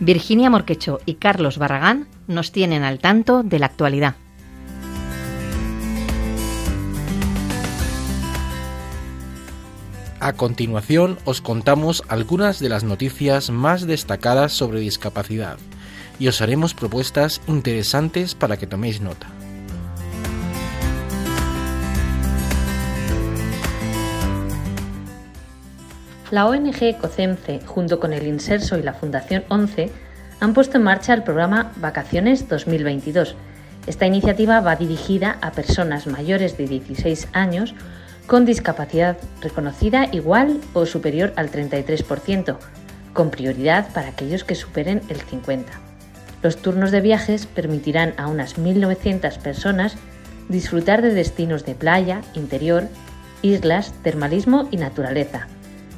[0.01, 4.17] Virginia Morquecho y Carlos Barragán nos tienen al tanto de la actualidad.
[10.21, 15.59] A continuación os contamos algunas de las noticias más destacadas sobre discapacidad
[16.19, 19.34] y os haremos propuestas interesantes para que toméis nota.
[26.35, 29.89] La ONG COCEMCE, junto con el Inserso y la Fundación 11,
[30.41, 33.37] han puesto en marcha el programa Vacaciones 2022.
[33.87, 37.77] Esta iniciativa va dirigida a personas mayores de 16 años
[38.27, 42.57] con discapacidad reconocida igual o superior al 33%,
[43.13, 45.67] con prioridad para aquellos que superen el 50%.
[46.43, 49.95] Los turnos de viajes permitirán a unas 1.900 personas
[50.49, 52.89] disfrutar de destinos de playa, interior,
[53.43, 55.47] islas, termalismo y naturaleza.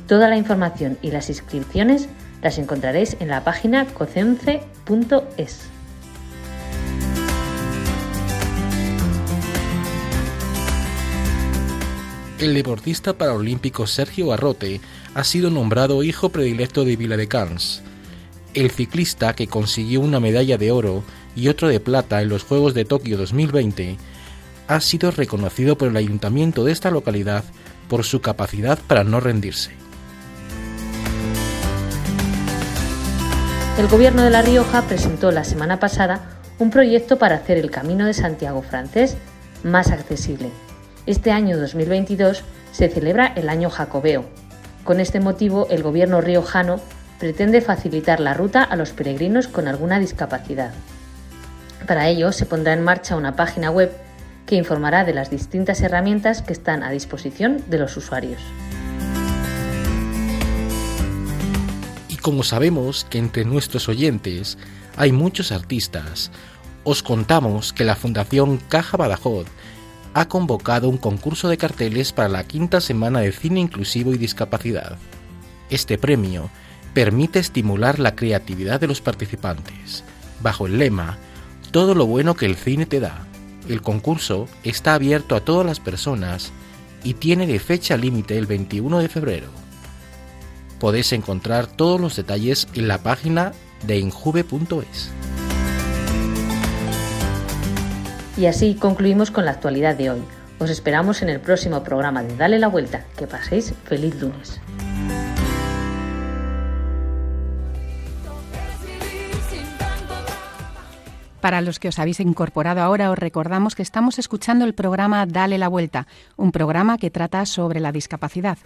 [0.07, 2.09] Toda la información y las inscripciones
[2.43, 5.71] las encontraréis en la página cocence.es.
[12.39, 14.81] el deportista paralímpico Sergio Garrote
[15.15, 17.83] ha sido nombrado hijo predilecto de Vila de Cans.
[18.55, 21.03] El ciclista que consiguió una medalla de oro
[21.35, 23.97] y otro de plata en los Juegos de Tokio 2020
[24.69, 27.45] ha sido reconocido por el ayuntamiento de esta localidad
[27.89, 29.86] por su capacidad para no rendirse.
[33.79, 36.21] El gobierno de La Rioja presentó la semana pasada
[36.59, 39.17] un proyecto para hacer el Camino de Santiago francés
[39.63, 40.51] más accesible
[41.07, 44.25] este año 2022 se celebra el Año Jacobeo.
[44.83, 46.81] Con este motivo, el gobierno riojano
[47.21, 50.73] pretende facilitar la ruta a los peregrinos con alguna discapacidad.
[51.87, 53.93] Para ello, se pondrá en marcha una página web
[54.45, 58.41] que informará de las distintas herramientas que están a disposición de los usuarios.
[62.27, 64.59] Como sabemos que entre nuestros oyentes
[64.97, 66.33] hay muchos artistas,
[66.83, 69.47] os contamos que la Fundación Caja Badajoz
[70.13, 74.99] ha convocado un concurso de carteles para la quinta semana de cine inclusivo y discapacidad.
[75.71, 76.51] Este premio
[76.95, 80.03] permite estimular la creatividad de los participantes,
[80.43, 81.19] bajo el lema
[81.71, 83.25] Todo lo bueno que el cine te da.
[83.69, 86.51] El concurso está abierto a todas las personas
[87.05, 89.66] y tiene de fecha límite el 21 de febrero.
[90.79, 93.53] Podéis encontrar todos los detalles en la página
[93.87, 95.11] de injuve.es.
[98.37, 100.23] Y así concluimos con la actualidad de hoy.
[100.59, 103.05] Os esperamos en el próximo programa de Dale la Vuelta.
[103.17, 104.61] Que paséis feliz lunes.
[111.41, 115.59] Para los que os habéis incorporado ahora, os recordamos que estamos escuchando el programa Dale
[115.59, 118.59] la Vuelta, un programa que trata sobre la discapacidad.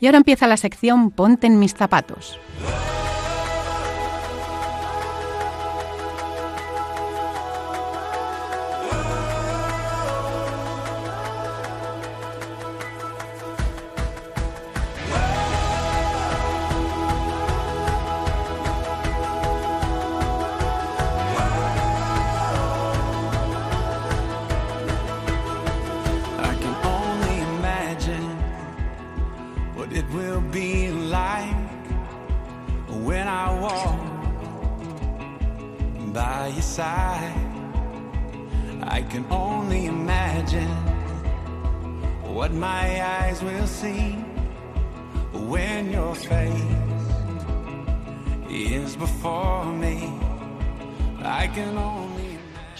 [0.00, 2.40] Y ahora empieza la sección Ponte en mis zapatos.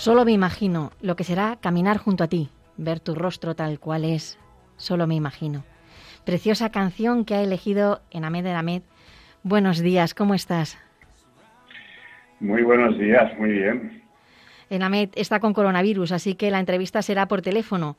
[0.01, 4.07] Solo me imagino lo que será caminar junto a ti, ver tu rostro tal cual
[4.07, 4.39] es.
[4.79, 5.63] Solo me imagino.
[6.25, 8.81] Preciosa canción que ha elegido Enamed Enamed.
[9.43, 10.79] Buenos días, ¿cómo estás?
[12.41, 14.03] Muy buenos días, muy bien.
[14.71, 17.99] Enamed está con coronavirus, así que la entrevista será por teléfono.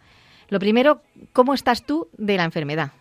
[0.50, 2.94] Lo primero, ¿cómo estás tú de la enfermedad?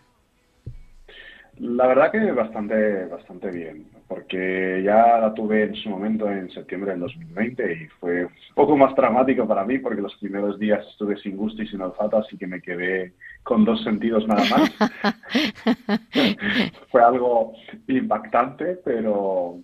[1.57, 3.87] La verdad que bastante, bastante bien
[4.21, 8.77] porque ya la tuve en su momento en septiembre del 2020 y fue un poco
[8.77, 12.37] más dramático para mí porque los primeros días estuve sin gusto y sin olfato, así
[12.37, 14.71] que me quedé con dos sentidos nada más.
[16.91, 17.53] fue algo
[17.87, 19.57] impactante, pero,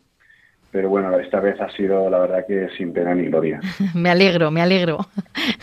[0.71, 3.59] pero bueno, esta vez ha sido la verdad que sin pena ni gloria.
[3.95, 5.07] me alegro, me alegro.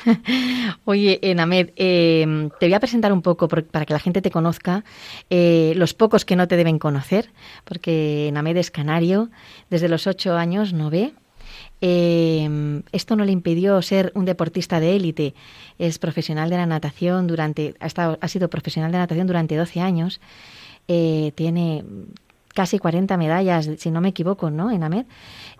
[0.84, 4.84] Oye, Enamed, eh, te voy a presentar un poco para que la gente te conozca,
[5.30, 7.30] eh, los pocos que no te deben conocer,
[7.64, 9.30] porque Enamed es canario,
[9.70, 11.12] desde los ocho años no ve.
[11.80, 15.34] Eh, esto no le impidió ser un deportista de élite.
[15.78, 19.80] Es profesional de la natación durante, ha, estado, ha sido profesional de natación durante 12
[19.80, 20.20] años.
[20.86, 21.84] tiene
[22.54, 24.70] casi 40 medallas, si no me equivoco, ¿no?
[24.70, 25.06] En AMED.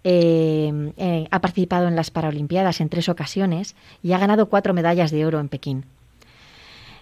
[0.05, 5.11] Eh, eh, ha participado en las Paralimpiadas en tres ocasiones y ha ganado cuatro medallas
[5.11, 5.85] de oro en Pekín.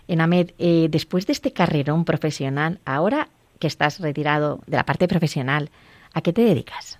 [0.09, 3.29] Enamed, eh, después de este carrerón profesional, ahora
[3.59, 5.71] que estás retirado de la parte profesional,
[6.13, 6.99] ¿a qué te dedicas?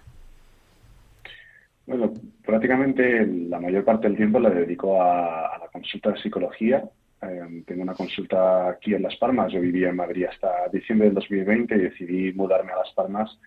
[1.87, 2.13] Bueno,
[2.45, 6.85] prácticamente la mayor parte del tiempo la dedico a, la consulta de psicología.
[7.23, 9.53] Eh, tengo una consulta aquí en Las Palmas.
[9.53, 13.39] Yo vivía en Madrid hasta diciembre del 2020 y decidí mudarme a Las Palmas.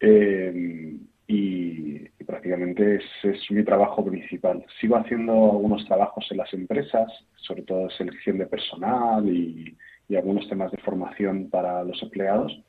[0.00, 4.64] Eh, y, prácticamente ese es mi trabajo principal.
[4.80, 9.76] Sigo haciendo algunos trabajos en las empresas, sobre todo selección de personal y,
[10.16, 12.60] algunos temas de formación para los empleados,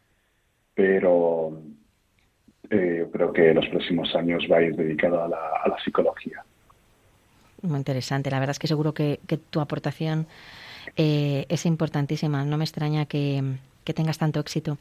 [0.75, 1.59] pero
[2.69, 6.45] eh, creo que los próximos años va a ir dedicado a la, psicología.
[7.61, 8.31] Muy interesante.
[8.31, 9.19] La verdad es que seguro que,
[9.49, 10.25] tu aportación
[10.95, 12.43] eh, es importantísima.
[12.43, 13.43] No me extraña que,
[13.93, 14.77] tengas tanto éxito.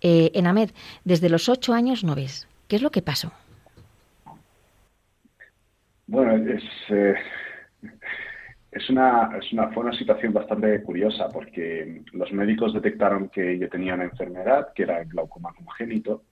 [0.00, 0.70] Eh, en Ahmed,
[1.04, 2.48] desde los ocho años no ves.
[2.66, 3.30] ¿Qué es lo que pasó?
[6.06, 7.14] Bueno, es, eh,
[8.72, 13.68] es, una, es una, fue una situación bastante curiosa porque los médicos detectaron que yo
[13.68, 16.24] tenía una enfermedad que era el glaucoma congénito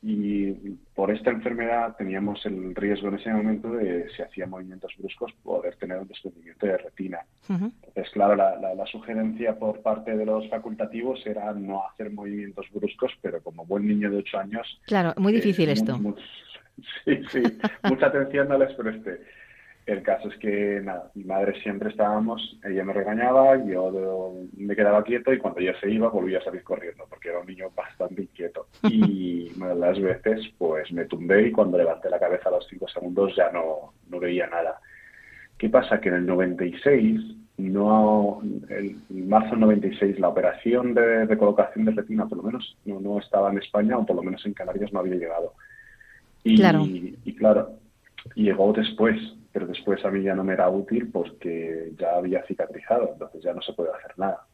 [0.00, 0.52] y
[0.94, 5.74] por esta enfermedad teníamos el riesgo en ese momento de, si hacía movimientos bruscos, poder
[5.76, 7.18] tener un desprendimiento de retina.
[7.48, 13.42] Entonces, claro, la, sugerencia por parte de los facultativos era no hacer movimientos bruscos, pero
[13.42, 14.80] como buen niño de 8 años...
[14.86, 15.98] Claro, muy difícil eh, esto.
[17.04, 17.42] sí, sí,
[17.82, 19.20] mucha atención no les presté.
[19.88, 25.02] El caso es que, nada, mi madre siempre estábamos, ella me regañaba, yo me quedaba
[25.02, 28.22] quieto y cuando ella se iba volvía a salir corriendo, porque era un niño bastante
[28.22, 28.66] inquieto.
[28.90, 33.34] Y las veces, pues me tumbé y cuando levanté la cabeza a los cinco segundos
[33.34, 34.78] ya no, no veía nada.
[35.56, 35.98] ¿Qué pasa?
[36.02, 37.20] Que en el 96,
[37.56, 43.00] no, en marzo del 96, la operación de recolocación de retina, por lo menos, no,
[43.00, 45.54] no estaba en España o por lo menos en Canarias no había llegado.
[46.44, 47.78] Y claro, y claro
[48.34, 49.16] llegó después
[49.58, 53.52] pero después a mí ya no me era útil porque ya había cicatrizado, entonces ya
[53.52, 54.46] no se puede hacer nada.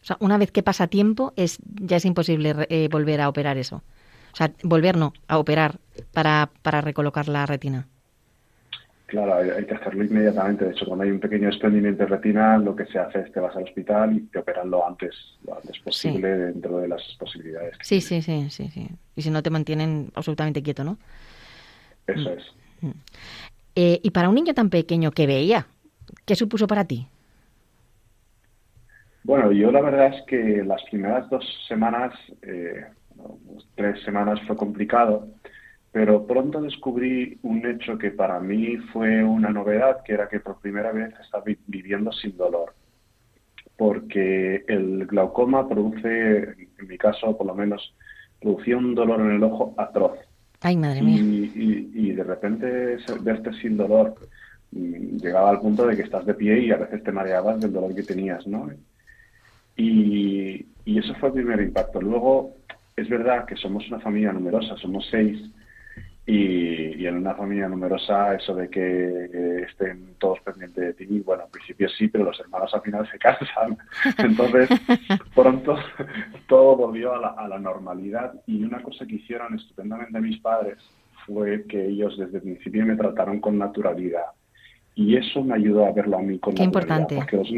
[0.00, 3.58] O sea, una vez que pasa tiempo, es, ya es imposible eh, volver a operar
[3.58, 3.82] eso.
[4.32, 5.78] O sea, volver no, a operar
[6.12, 7.88] para, para recolocar la retina.
[9.06, 10.64] Claro, hay, que hacerlo inmediatamente.
[10.64, 13.40] De hecho, cuando hay un pequeño desprendimiento de retina, lo que se hace es que
[13.40, 15.12] vas al hospital y te operan lo antes,
[15.44, 17.76] lo antes posible dentro de las posibilidades.
[17.80, 18.88] sí, sí, sí, sí, sí.
[19.16, 20.98] Y si no te mantienen absolutamente quieto, ¿no?
[22.06, 22.38] Eso mm.
[22.38, 22.54] es.
[23.76, 25.66] Eh, y para un niño tan pequeño que veía,
[26.24, 27.08] ¿qué supuso para ti?
[29.24, 32.84] Bueno, yo la verdad es que las primeras dos semanas, eh,
[33.74, 35.28] tres semanas fue complicado,
[35.92, 40.60] pero pronto descubrí un hecho que para mí fue una novedad, que era que por
[40.60, 42.74] primera vez estaba viviendo sin dolor.
[43.76, 47.94] Porque el glaucoma produce, en mi caso por lo menos,
[48.40, 50.18] producía un dolor en el ojo atroz.
[50.64, 51.20] Ay, madre mía.
[51.20, 54.14] Y, de repente verte sin dolor
[54.72, 57.94] llegaba al punto de que estás de pie y a veces te mareabas del dolor
[57.94, 58.70] que tenías, ¿no?
[59.76, 62.00] Y eso fue el primer impacto.
[62.00, 62.56] Luego,
[62.96, 65.38] es verdad que somos una familia numerosa, somos seis,
[66.26, 71.50] y, en una familia numerosa, eso de que estén todos pendientes de ti, bueno, al
[71.50, 73.76] principio sí, pero los hermanos al final se cansan.
[74.16, 74.70] Entonces,
[75.34, 75.76] pronto
[76.48, 78.32] todo volvió a la, a la normalidad.
[78.46, 80.78] Y una cosa que hicieron estupendamente mis padres
[81.26, 84.26] fue que ellos desde el principio me trataron con naturalidad.
[84.94, 87.16] Y eso me ayudó a verlo a mí con Qué importante.
[87.16, 87.48] Porque los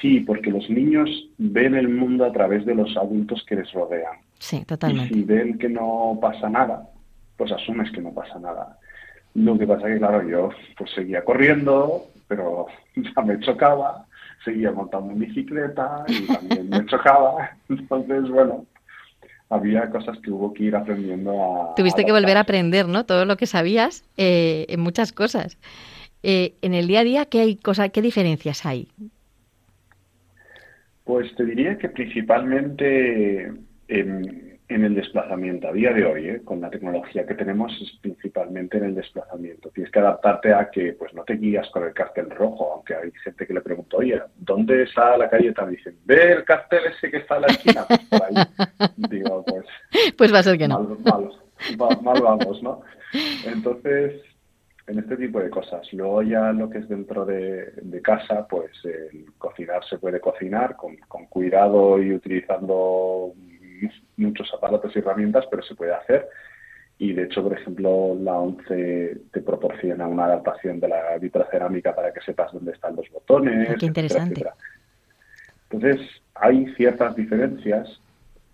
[0.00, 4.18] sí, porque los niños ven el mundo a través de los adultos que les rodean.
[4.38, 5.12] Sí, totalmente.
[5.12, 6.88] Y si ven que no pasa nada,
[7.38, 8.76] pues asumes que no pasa nada.
[9.34, 14.04] Lo que pasa es que, claro, yo pues seguía corriendo, pero ya me chocaba,
[14.44, 17.56] seguía montando en bicicleta y también me chocaba.
[17.70, 18.66] Entonces, bueno,
[19.48, 21.74] había cosas que hubo que ir aprendiendo a...
[21.76, 23.06] Tuviste que volver a aprender, ¿no?
[23.06, 25.56] Todo lo que sabías eh, en muchas cosas.
[26.22, 28.88] Eh, en el día a día, ¿qué, hay cosa, ¿qué diferencias hay?
[31.04, 33.52] Pues te diría que principalmente
[33.86, 35.68] en, en el desplazamiento.
[35.68, 36.42] A día de hoy, ¿eh?
[36.44, 39.70] con la tecnología que tenemos, es principalmente en el desplazamiento.
[39.70, 43.10] Tienes que adaptarte a que pues no te guías con el cartel rojo, aunque hay
[43.24, 45.52] gente que le pregunta, oye, ¿dónde está la calle?
[45.52, 47.84] Te dicen, ve el cartel ese que está en la esquina.
[47.88, 48.90] Pues por ahí.
[49.10, 49.64] Digo, pues...
[50.16, 50.80] Pues va a ser que no.
[50.80, 52.82] Mal, mal vamos, ¿no?
[53.46, 54.20] Entonces,
[54.86, 55.90] en este tipo de cosas.
[55.92, 60.96] Luego ya lo que es dentro de, casa, pues el cocinar se puede cocinar con,
[61.08, 63.34] con cuidado y utilizando
[64.16, 66.28] muchos aparatos y herramientas, pero se puede hacer.
[66.98, 72.12] Y de hecho, por ejemplo, la ONCE te proporciona una adaptación de la vitrocerámica para
[72.12, 73.76] que sepas dónde están los botones.
[73.78, 74.44] Qué interesante.
[75.70, 76.00] Entonces,
[76.34, 78.00] hay ciertas diferencias,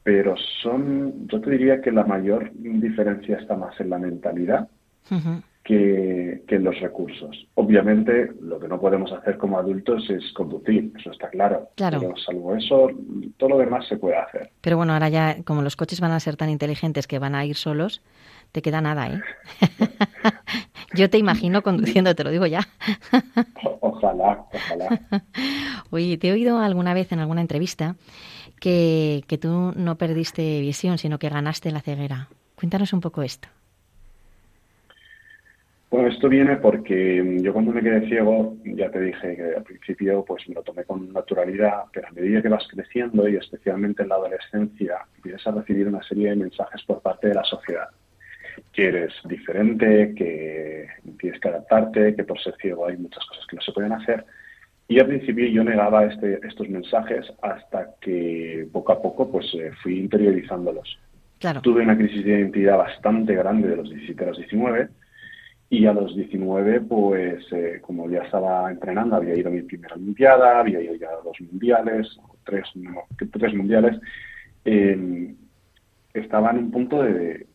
[0.02, 4.68] pero son, yo te diría que la mayor diferencia está más en la mentalidad.
[5.64, 7.46] Que, los recursos.
[7.54, 11.70] Obviamente, lo que no podemos hacer como adultos es conducir, eso está claro.
[11.74, 12.00] Claro.
[12.00, 12.88] Pero salvo eso,
[13.38, 14.50] todo lo demás se puede hacer.
[14.60, 17.44] Pero bueno, ahora ya, como los coches van a ser tan inteligentes que van a
[17.44, 18.02] ir solos,
[18.52, 19.20] te queda nada, ¿eh?
[20.94, 22.60] Yo te imagino conduciendo, te lo digo ya.
[23.80, 25.00] ojalá, ojalá.
[25.90, 27.96] Oye, te he oído alguna vez en alguna entrevista
[28.60, 32.28] que, que tú no perdiste visión, sino que ganaste la ceguera.
[32.54, 33.48] Cuéntanos un poco esto.
[35.94, 40.24] Bueno, esto viene porque yo cuando me quedé ciego, ya te dije que al principio
[40.24, 44.08] pues me lo tomé con naturalidad, pero a medida que vas creciendo y especialmente en
[44.08, 47.90] la adolescencia, empiezas a recibir una serie de mensajes por parte de la sociedad.
[48.72, 50.88] Que eres diferente, que
[51.20, 54.24] tienes que adaptarte, que por ser ciego hay muchas cosas que no se pueden hacer.
[54.88, 59.70] Y al principio yo negaba este, estos mensajes hasta que poco a poco pues eh,
[59.80, 60.98] fui interiorizándolos.
[61.38, 61.60] Claro.
[61.60, 64.88] Tuve una crisis de identidad bastante grande de los 17 a los 19
[65.70, 69.94] y a los 19, pues eh, como ya estaba entrenando, había ido a mi primera
[69.94, 72.68] Olimpiada, había ido ya a dos mundiales, tres,
[73.32, 73.98] tres mundiales,
[74.64, 75.34] eh,
[76.12, 77.46] estaba en un punto de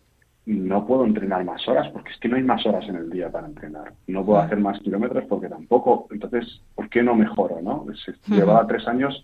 [0.45, 3.31] no puedo entrenar más horas porque es que no hay más horas en el día
[3.31, 3.93] para entrenar.
[4.07, 6.07] No puedo hacer más kilómetros porque tampoco.
[6.09, 7.61] Entonces, ¿por qué no mejoro?
[7.61, 7.85] no?
[8.27, 9.23] Llevaba tres años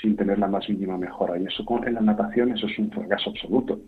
[0.00, 3.30] sin tener la más mínima mejora y eso en la natación eso es un fracaso
[3.30, 3.78] absoluto.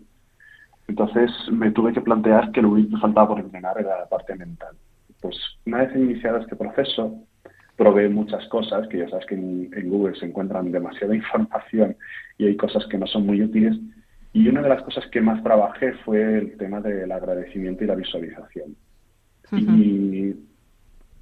[0.89, 4.35] Entonces me tuve que plantear que lo único que faltaba por entrenar era la parte
[4.35, 4.75] mental.
[5.21, 5.37] Pues
[5.67, 7.25] una vez iniciado este proceso,
[7.77, 11.95] probé muchas cosas, que ya sabes que en, Google se encuentran demasiada información
[12.39, 13.77] y hay cosas que no son muy útiles.
[14.33, 17.95] Y una de las cosas que más trabajé fue el tema del agradecimiento y la
[17.95, 18.75] visualización.
[19.51, 20.35] Y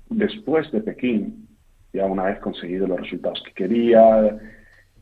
[0.10, 1.48] después de Pekín,
[1.92, 4.38] ya una vez conseguido los resultados que quería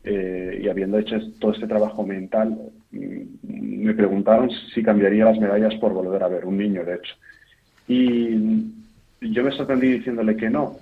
[0.08, 2.56] eh, y habiendo hecho todo este trabajo mental,
[2.92, 7.14] me preguntaron si cambiaría las medallas por volver a ver un niño, de hecho.
[7.88, 8.70] Y
[9.20, 10.76] yo me sorprendí diciéndole que no.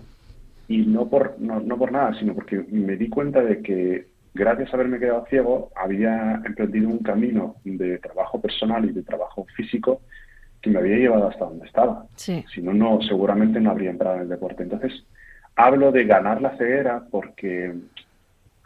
[0.68, 4.76] Y no por, no, por nada, sino porque me di cuenta de que gracias a
[4.76, 10.02] haberme quedado ciego, había emprendido un camino de trabajo personal y de trabajo físico
[10.60, 12.06] que me había llevado hasta donde estaba.
[12.16, 14.64] Si no, no, seguramente no habría entrado en el deporte.
[14.64, 15.04] Entonces,
[15.56, 17.72] hablo de ganar la ceguera porque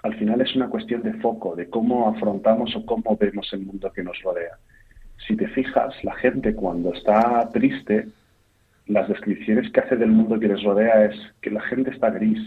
[0.09, 3.93] al final es una cuestión de foco, de cómo afrontamos o cómo vemos el mundo
[3.93, 4.57] que nos rodea.
[5.27, 8.09] Si te fijas, la gente cuando está triste,
[8.87, 12.39] las descripciones que hace del mundo que les rodea es que la gente está gris.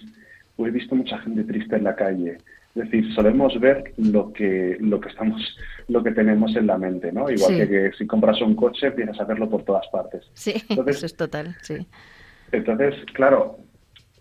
[0.57, 2.37] O he visto mucha gente triste en la calle.
[2.75, 5.57] Es decir, solemos ver lo que, lo que estamos,
[5.87, 7.29] lo que tenemos en la mente, ¿no?
[7.29, 10.29] Igual que, que, si compras un coche, empiezas a verlo por todas partes.
[10.33, 10.53] Sí,
[10.87, 11.85] eso es total, sí.
[12.51, 13.57] Entonces, claro,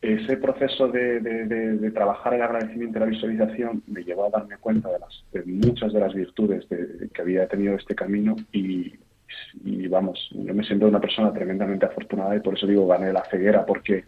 [0.02, 4.98] ese proceso de, trabajar el agradecimiento y la visualización me llevó a darme cuenta de,
[4.98, 6.66] las, de muchas de las virtudes
[7.12, 8.94] que había tenido este camino y,
[9.88, 13.66] vamos, yo me siento una persona tremendamente afortunada y por eso digo gané la ceguera,
[13.66, 14.04] porque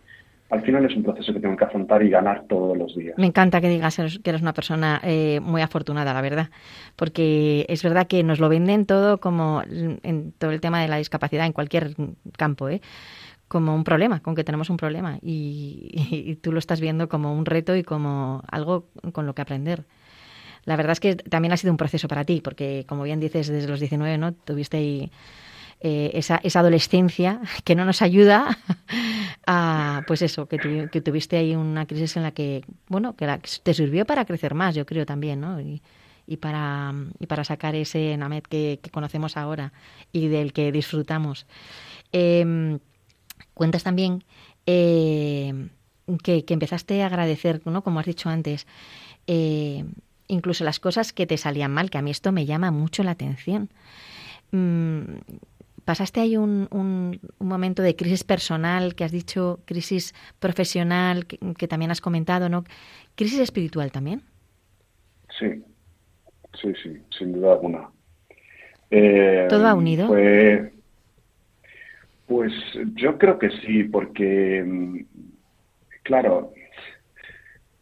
[0.51, 3.17] al final es un proceso que tengo que afrontar y ganar todos los días.
[3.19, 6.51] Me encanta que digas que eres una persona eh, muy afortunada, la verdad,
[6.97, 10.97] porque es verdad que nos lo venden todo como en todo el tema de la
[10.97, 11.95] discapacidad en cualquier
[12.37, 12.81] campo, ¿eh?
[13.53, 17.45] Como un problema, con que tenemos un problema y, tú lo estás viendo como un
[17.45, 19.85] reto y como algo con lo que aprender.
[20.65, 23.49] La verdad es que también ha sido un proceso para ti, porque como bien dices,
[23.49, 24.33] desde los 19, ¿no?
[24.33, 25.11] Tuviste ahí,
[25.81, 28.57] eh, esa, esa, adolescencia que no nos ayuda
[29.47, 30.59] a, pues eso, que,
[31.05, 33.29] tuviste ahí una crisis en la que, bueno, que
[33.63, 35.61] te sirvió para crecer más, yo creo también, ¿no?
[35.61, 35.83] Y,
[36.41, 39.75] para, y para sacar ese Namet que, conocemos ahora
[40.11, 41.45] y del que disfrutamos.
[42.13, 42.79] Em,
[43.55, 44.25] Cuentas también
[44.67, 45.69] eh,
[46.23, 47.83] que, empezaste a agradecer, ¿no?
[47.83, 48.67] como has dicho antes,
[49.27, 49.85] eh,
[50.29, 53.13] incluso las cosas que te salían mal, que a mí esto me llama mucho la
[53.13, 53.71] atención.
[54.51, 55.03] Mm,
[55.85, 61.91] ¿Pasaste ahí un, un, momento de crisis personal que has dicho, crisis profesional que, también
[61.91, 62.65] has comentado, ¿no?
[63.17, 64.23] ¿Crisis espiritual también?
[65.39, 65.65] Sí,
[66.61, 67.91] sí, sí, sin duda alguna.
[68.91, 70.09] Eh, ¿Todo ha unido?
[72.27, 72.53] Pues
[72.95, 74.99] yo creo que sí, porque, mm,
[76.03, 76.53] claro,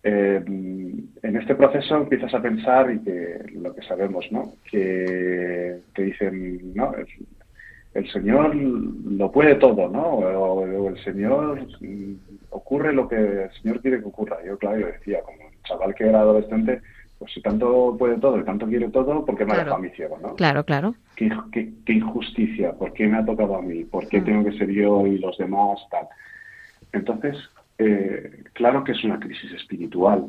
[0.03, 4.55] eh, en este proceso empiezas a pensar y que lo que sabemos, ¿no?
[4.70, 6.95] Que te dicen, ¿no?
[7.93, 10.03] El, Señor lo puede todo, ¿no?
[10.03, 12.14] O, el Señor mm,
[12.51, 14.38] ocurre lo que el Señor quiere que ocurra.
[14.45, 16.80] Yo, claro, yo decía, como chaval que era adolescente,
[17.20, 19.78] pues si tanto puede todo y tanto quiere todo, ¿por qué me ha dejado a
[19.78, 20.34] mí ciego, no?
[20.36, 20.94] Claro, claro.
[21.16, 23.84] ¿Qué, injusticia, ¿por qué me ha tocado a mí?
[23.84, 24.24] ¿Por qué mm.
[24.24, 25.78] tengo que ser yo y los demás?
[25.90, 26.08] Tal.
[26.92, 27.36] Entonces,
[27.76, 30.28] eh, claro que es una crisis espiritual,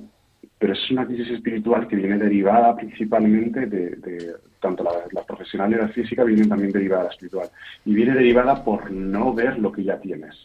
[0.60, 5.88] pero es una crisis espiritual que viene derivada principalmente de, tanto la, profesional y la
[5.88, 7.48] física vienen también derivada de la espiritual
[7.86, 10.36] y viene derivada por no ver lo que ya tienes.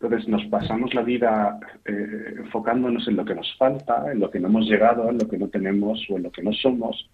[0.00, 4.38] Entonces nos pasamos la vida eh, enfocándonos en lo que nos falta, en lo que
[4.40, 7.08] no hemos llegado, en lo que no tenemos o en lo que no somos,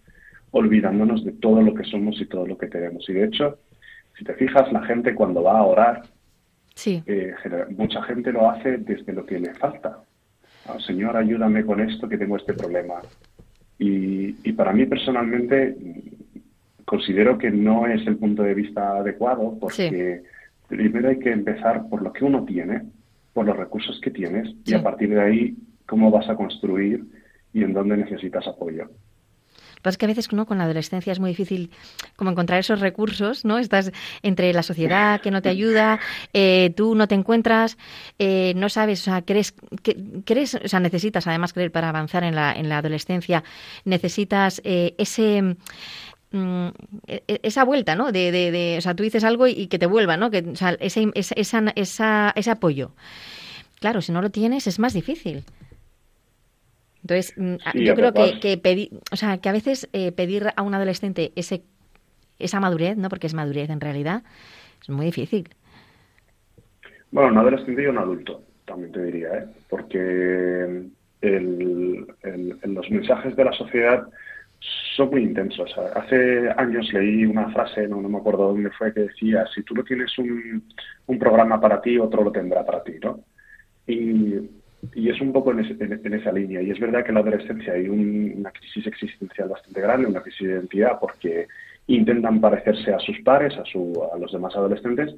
[0.50, 3.08] olvidándonos de todo lo que somos y todo lo que tenemos.
[3.08, 3.58] Y de hecho,
[4.18, 6.02] si te fijas, la gente cuando va a orar,
[6.74, 7.02] sí.
[7.06, 7.34] Eh,
[7.76, 10.02] mucha gente lo hace desde lo que le falta
[10.66, 13.00] Ah, Señor, ayúdame con esto, que tengo este problema.
[13.78, 15.74] Y, para mí personalmente
[16.84, 20.22] considero que no es el punto de vista adecuado porque
[20.76, 22.82] primero hay que empezar por lo que uno tiene,
[23.34, 25.56] por los recursos que tienes y a partir de ahí
[25.86, 27.04] cómo vas a construir
[27.52, 28.88] y en dónde necesitas apoyo
[29.82, 30.46] pasa que a veces ¿no?
[30.46, 31.70] con la adolescencia es muy difícil
[32.16, 33.58] como encontrar esos recursos, ¿no?
[33.58, 33.90] Estás
[34.22, 35.98] entre la sociedad que no te ayuda,
[36.32, 37.76] eh, tú no te encuentras,
[38.18, 39.52] eh, no sabes, o sea, crees,
[39.82, 43.42] que, crees, o sea, necesitas además creer para avanzar en la, en la adolescencia,
[43.84, 45.56] necesitas eh, ese
[46.32, 46.68] mm,
[47.06, 48.12] e, e, esa vuelta, ¿no?
[48.12, 50.30] De, de, o sea, tú dices algo y, que te vuelva, ¿no?
[50.30, 52.92] Que, o sea, ese, esa, esa, ese apoyo.
[53.80, 55.44] Claro, si no lo tienes es más difícil.
[57.02, 60.62] Entonces, mm, yo creo que, que pedir, o sea, que a veces eh, pedir a
[60.62, 61.62] un adolescente ese,
[62.38, 63.08] esa madurez, ¿no?
[63.08, 64.22] Porque es madurez en realidad,
[64.80, 65.48] es muy difícil.
[67.10, 69.46] Bueno, un adolescente y un adulto, también te diría, ¿eh?
[69.68, 70.82] Porque
[71.22, 72.06] el,
[72.64, 74.06] los mensajes de la sociedad
[74.96, 75.74] son muy intensos.
[75.94, 79.74] Hace años leí una frase, no, no me acuerdo dónde fue, que decía, si tú
[79.74, 80.62] no tienes un,
[81.06, 83.20] un programa para ti, otro lo tendrá para ti, ¿no?
[83.86, 84.48] Y
[84.94, 86.60] y es un poco en, esa línea.
[86.60, 90.48] Y es verdad que en la adolescencia hay una crisis existencial bastante grande, una crisis
[90.48, 91.46] de identidad, porque
[91.86, 95.14] intentan parecerse a sus pares, a, su, a los demás adolescentes,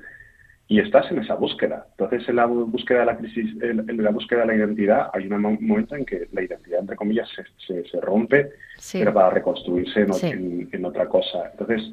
[0.67, 1.87] y estás en esa búsqueda.
[1.91, 5.41] Entonces, en la búsqueda de la crisis, en, la búsqueda de la identidad, hay un
[5.41, 7.29] momento en que la identidad, entre comillas,
[7.67, 8.51] se, se, rompe,
[8.93, 11.51] pero para reconstruirse en, en otra cosa.
[11.51, 11.93] Entonces,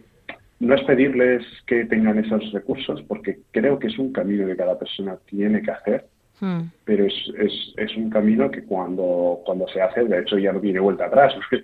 [0.59, 4.80] no es pedirles que tengan esos recursos, porque creo que es un camino que cada
[4.80, 6.05] persona tiene que hacer
[6.41, 6.72] Hmm.
[6.86, 10.59] Pero es, es, es, un camino que cuando, cuando se hace, de hecho, ya no
[10.59, 11.34] tiene vuelta atrás.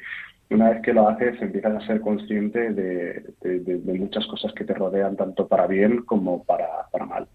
[0.49, 4.73] Una vez que lo haces, empiezas a ser consciente de, de, muchas cosas que te
[4.73, 7.27] rodean, tanto para bien como para, para mal.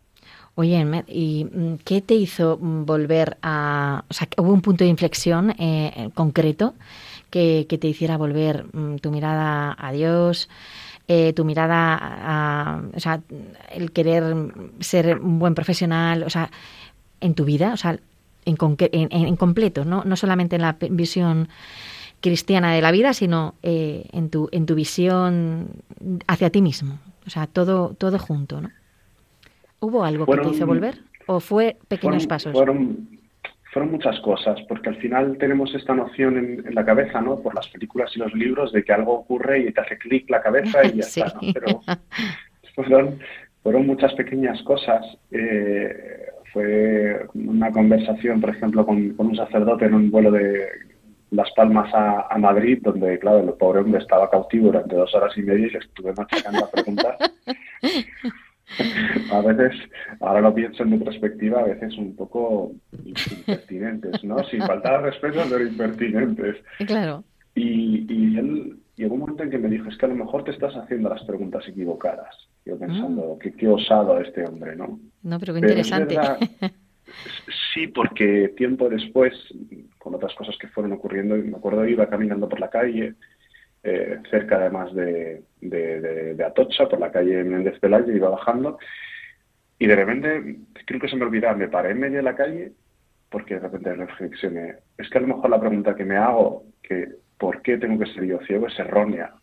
[0.54, 4.04] Oye, ¿y mm, qué te hizo mm, volver a...
[4.08, 6.74] O sea, ¿hubo un punto de inflexión eh, concreto
[7.30, 10.48] que, que, te hiciera volver mm, tu mirada a Dios,
[11.06, 12.82] eh, tu mirada a...
[12.94, 13.20] O sea,
[13.72, 14.24] el querer
[14.80, 16.50] ser un buen profesional, o sea
[17.22, 17.98] en tu vida, o sea,
[18.44, 18.56] en,
[19.10, 20.02] en, completo, ¿no?
[20.04, 21.48] no solamente en la visión
[22.22, 25.68] cristiana de la vida, sino eh, en, tu, en tu visión
[26.26, 26.98] hacia ti mismo.
[27.26, 28.70] O sea, todo, todo junto, ¿no?
[29.80, 31.00] ¿Hubo algo que te hizo volver?
[31.26, 32.52] ¿O fue pequeños pasos?
[32.52, 33.08] Fueron,
[33.72, 37.40] fueron muchas cosas, porque al final tenemos esta noción en, la cabeza, ¿no?
[37.40, 40.40] Por las películas y los libros, de que algo ocurre y te hace clic la
[40.40, 41.52] cabeza y ya está, ¿no?
[41.52, 41.80] Pero
[42.74, 43.18] fueron,
[43.62, 45.04] fueron muchas pequeñas cosas.
[45.30, 50.68] Eh, fue una conversación, por ejemplo, con, un sacerdote en un vuelo de
[51.32, 55.42] Las Palmas a, Madrid, donde, claro, el pobre hombre estaba cautivo durante dos horas y
[55.42, 57.16] media y le estuve machacando a preguntas.
[59.32, 59.72] a veces,
[60.20, 62.72] ahora lo pienso en perspectiva, a veces un poco
[63.04, 64.38] impertinentes, ¿no?
[64.44, 66.56] Sin faltar respeto, pero impertinentes.
[66.86, 67.24] Claro.
[67.54, 70.44] Y, y él llegó un momento en que me dijo, es que a lo mejor
[70.44, 72.36] te estás haciendo las preguntas equivocadas.
[72.64, 73.56] Yo pensando, mm.
[73.56, 75.00] qué, osado este hombre, ¿no?
[75.22, 76.16] No, pero qué interesante.
[77.74, 79.32] sí, porque tiempo después,
[80.02, 83.14] con otras cosas que fueron ocurriendo, me acuerdo iba caminando por la calle,
[83.84, 88.78] eh, cerca además de, de, Atocha, por la calle Méndez Pelayo, iba bajando,
[89.78, 92.72] y de repente, creo que se me olvidaba, me paré en medio de la calle,
[93.30, 97.06] porque de repente reflexioné, es que a lo mejor la pregunta que me hago, que
[97.38, 98.66] ¿por qué tengo que ser yo ciego?
[98.66, 99.34] es errónea.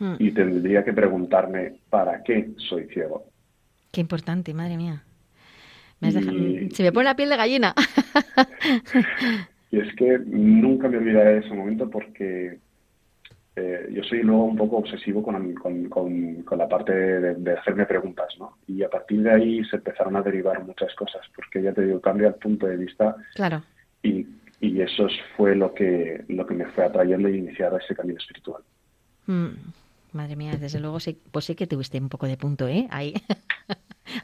[0.00, 0.16] Hmm.
[0.18, 3.26] Y tendría que preguntarme, ¿para qué soy ciego?
[3.92, 5.04] Qué importante, madre mía.
[6.00, 7.74] Se me pone la piel de gallina.
[9.74, 12.60] y es que nunca me olvidaré de ese momento porque
[13.56, 18.56] eh, yo soy luego un poco obsesivo con, con, la parte de, hacerme preguntas, ¿no?
[18.68, 22.00] Y a partir de ahí se empezaron a derivar muchas cosas, porque ya te digo,
[22.00, 23.16] cambia el punto de vista.
[23.34, 23.62] Claro.
[24.04, 24.28] Y,
[24.60, 28.62] y eso fue lo que, lo que me fue atrayendo y iniciar ese camino espiritual.
[29.26, 29.56] Mm.
[30.12, 32.86] Madre mía, desde luego sí, pues sí que tuviste un poco de punto, ¿eh?
[32.90, 33.14] Ahí.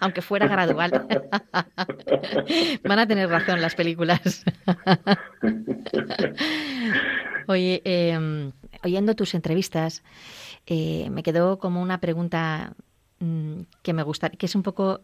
[0.01, 0.91] Aunque fuera gradual.
[2.85, 4.45] Van a tener razón las películas.
[7.47, 10.03] Oye, em, oyendo tus entrevistas,
[10.67, 12.75] eh, me quedó como una pregunta
[13.19, 15.03] mm, que me gusta, que es un poco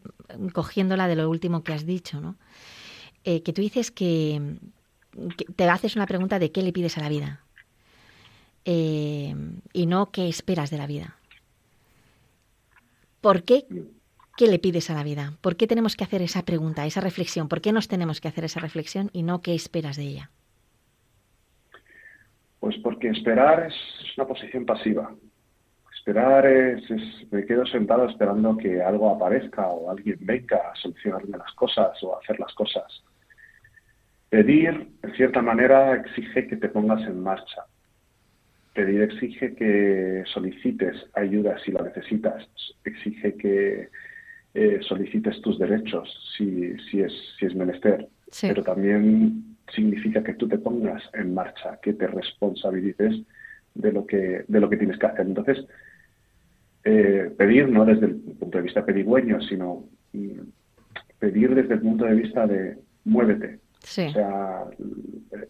[0.53, 2.37] cogiéndola de lo último que has dicho, ¿no?
[3.25, 4.59] Eh, que tú dices que,
[5.57, 7.41] te haces una pregunta de qué le pides a la vida
[8.65, 9.35] eh,
[9.73, 11.17] y no qué esperas de la vida.
[13.21, 13.67] ¿Por qué?
[14.37, 15.33] ¿Qué le pides a la vida?
[15.41, 17.49] ¿Por qué tenemos que hacer esa pregunta, esa reflexión?
[17.49, 20.31] ¿Por qué nos tenemos que hacer esa reflexión y no qué esperas de ella?
[22.61, 23.75] Pues porque esperar es
[24.19, 25.15] una posición pasiva.
[25.97, 26.83] Esperar es,
[27.31, 32.15] me quedo sentado esperando que algo aparezca o alguien venga a solucionarme las cosas o
[32.15, 33.05] a hacer las cosas.
[34.29, 37.65] Pedir, en cierta manera, exige que te pongas en marcha.
[38.75, 42.47] Pedir exige que solicites ayuda si la necesitas.
[42.85, 43.89] Exige que
[44.57, 48.09] eh, solicites tus derechos si, si, es, si es menester.
[48.41, 53.21] Pero también significa que tú te pongas en marcha, que te responsabilices
[53.75, 55.27] de lo que, de lo que tienes que hacer.
[55.27, 55.67] Entonces,
[56.85, 59.85] eh, pedir no desde el punto de vista pedigüeño, sino
[60.15, 60.41] mm,
[61.19, 64.65] pedir desde el punto de vista de muévete, o sea,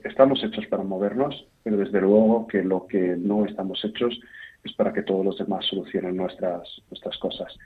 [0.04, 4.18] estamos hechos para movernos, pero desde luego que lo que no estamos hechos
[4.62, 7.56] es para que todos los demás solucionen nuestras, nuestras cosas.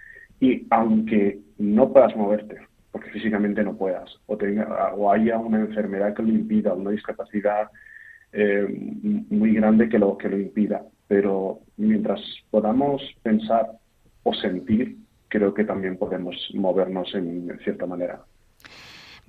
[0.41, 2.57] Y aunque no puedas moverte,
[2.91, 7.69] porque físicamente no puedas, o, tenga, o haya una enfermedad que lo impida, una discapacidad
[8.33, 8.67] eh,
[9.31, 12.21] muy grande que lo, que lo impida, pero mientras
[12.51, 13.67] podamos pensar
[14.23, 14.97] o sentir,
[15.29, 18.21] creo que también podemos movernos en cierta manera.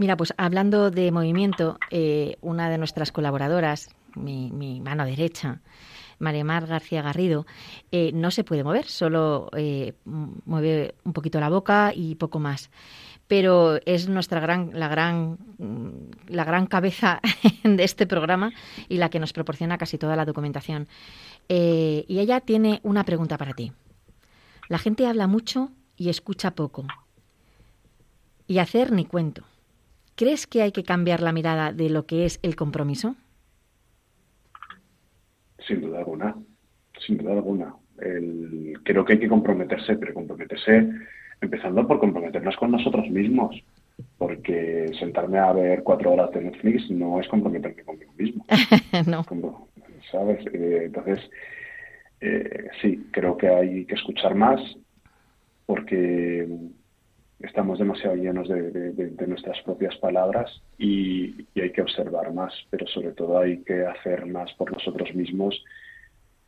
[0.01, 5.62] Mira, pues hablando de movimiento, eh, una de nuestras colaboradoras, mi, mano derecha,
[6.22, 7.45] María Mar García Garrido,
[7.91, 12.69] eh, no se puede mover, solo eh, mueve un poquito la boca y poco más.
[13.28, 15.38] Pero es nuestra gran, la gran,
[16.28, 17.22] la gran cabeza
[17.63, 18.51] de este programa
[18.89, 20.88] y la que nos proporciona casi toda la documentación.
[21.47, 23.72] y ella tiene una pregunta para ti.
[24.67, 26.88] La gente habla mucho y escucha poco.
[28.47, 29.43] Y hacer ni cuento.
[30.15, 33.15] ¿Crees que hay que cambiar la mirada de lo que es el compromiso?
[35.68, 36.36] Sin duda alguna,
[37.05, 37.76] sin duda alguna.
[38.84, 40.89] creo que hay que comprometerse, pero comprometerse
[41.41, 43.55] empezando por comprometernos con nosotros mismos,
[44.18, 48.45] porque sentarme a ver cuatro horas de Netflix no es comprometerme conmigo mismo.
[49.07, 49.68] no.
[50.12, 50.45] ¿Sabes?
[50.53, 51.20] Eh, entonces,
[52.22, 54.59] eh, sí, creo que hay que escuchar más,
[55.66, 56.47] porque
[57.43, 63.39] estamos demasiado llenos de, nuestras propias palabras y, hay que observar más, pero sobre todo
[63.39, 65.63] hay que hacer más por nosotros mismos,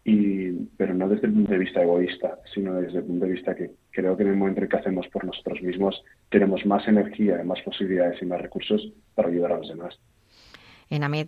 [0.06, 3.56] y, pero no desde el punto de vista egoísta, sino desde el punto de vista
[3.56, 7.42] que creo que en el momento en que hacemos por nosotros mismos tenemos más energía,
[7.44, 9.98] más posibilidades y más recursos para ayudar a los demás.
[10.90, 11.28] En Amed,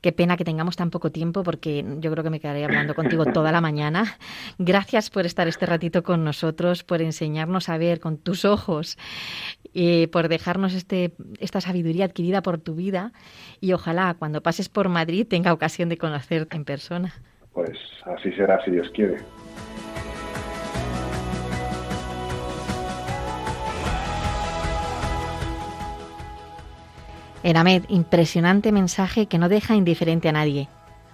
[0.00, 3.24] Qué pena que tengamos tan poco tiempo porque yo creo que me quedaré hablando contigo
[3.26, 4.16] toda la mañana.
[4.58, 8.96] Gracias por estar este ratito con nosotros, por enseñarnos a ver con tus ojos
[10.10, 13.12] por dejarnos este, esta sabiduría adquirida por tu vida
[13.60, 17.14] y ojalá cuando pases por Madrid tenga ocasión de conocerte en persona.
[17.52, 19.18] Pues así será si Dios quiere.
[27.42, 30.68] Eramed, impresionante mensaje que no deja indiferente a nadie.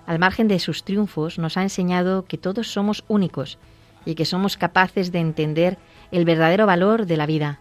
[0.06, 3.58] Al margen de sus triunfos, nos ha enseñado que todos somos únicos
[4.04, 5.78] y que somos capaces de entender
[6.12, 7.60] el verdadero valor de la vida.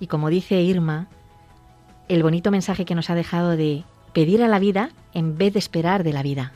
[0.00, 1.08] Y como dice Irma,
[2.08, 5.58] el bonito mensaje que nos ha dejado de pedir a la vida en vez de
[5.58, 6.52] esperar de la vida.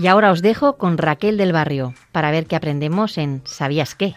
[0.00, 4.16] Y ahora os dejo con Raquel del Barrio para ver qué aprendemos en ¿Sabías qué?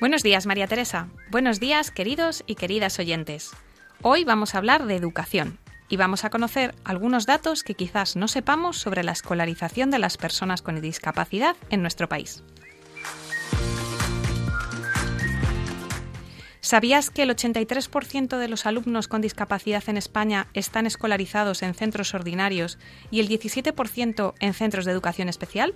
[0.00, 1.06] Buenos días, María Teresa.
[1.30, 3.52] Buenos días, queridos y queridas oyentes.
[4.02, 8.26] Hoy vamos a hablar de educación y vamos a conocer algunos datos que quizás no
[8.26, 12.42] sepamos sobre la escolarización de las personas con discapacidad en nuestro país.
[16.62, 22.12] ¿Sabías que el 83% de los alumnos con discapacidad en España están escolarizados en centros
[22.14, 22.78] ordinarios
[23.10, 25.74] y el 17% en centros de educación especial?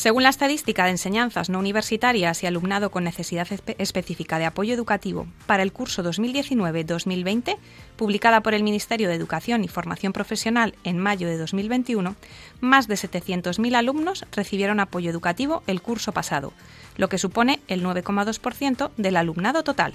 [0.00, 3.46] Según la estadística de enseñanzas no universitarias y alumnado con necesidad
[3.76, 7.58] específica de apoyo educativo para el curso 2019-2020,
[7.96, 12.16] publicada por el Ministerio de Educación y Formación Profesional en mayo de 2021,
[12.62, 16.54] más de 700.000 alumnos recibieron apoyo educativo el curso pasado,
[16.96, 19.92] lo que supone el 9,2% del alumnado total.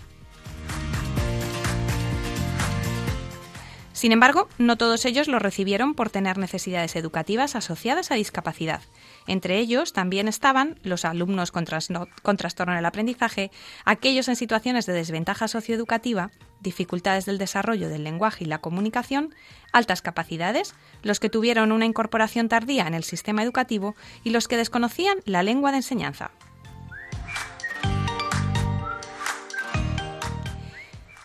[3.95, 8.81] Sin embargo, no todos ellos lo recibieron por tener necesidades educativas asociadas a discapacidad.
[9.25, 13.51] Entre ellos también estaban los alumnos con, trastorno en el aprendizaje,
[13.85, 19.33] aquellos en situaciones de desventaja socioeducativa, dificultades del desarrollo del lenguaje y la comunicación,
[19.71, 24.57] altas capacidades, los que tuvieron una incorporación tardía en el sistema educativo y los que
[24.57, 26.31] desconocían la lengua de enseñanza.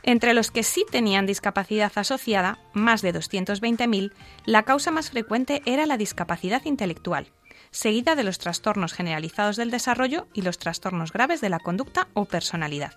[0.03, 4.13] Entre los que sí tenían discapacidad asociada, más de 220.000,
[4.47, 7.33] la causa más frecuente era la discapacidad intelectual,
[7.71, 12.25] seguida de los trastornos generalizados del desarrollo y los trastornos graves de la conducta o
[12.25, 12.95] personalidad.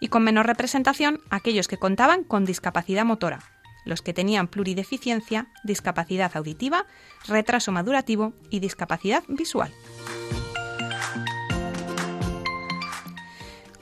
[0.00, 3.38] Y con menor representación, aquellos que contaban con discapacidad motora,
[3.84, 6.86] los que tenían plurideficiencia, discapacidad auditiva,
[7.26, 9.72] retraso madurativo y discapacidad visual.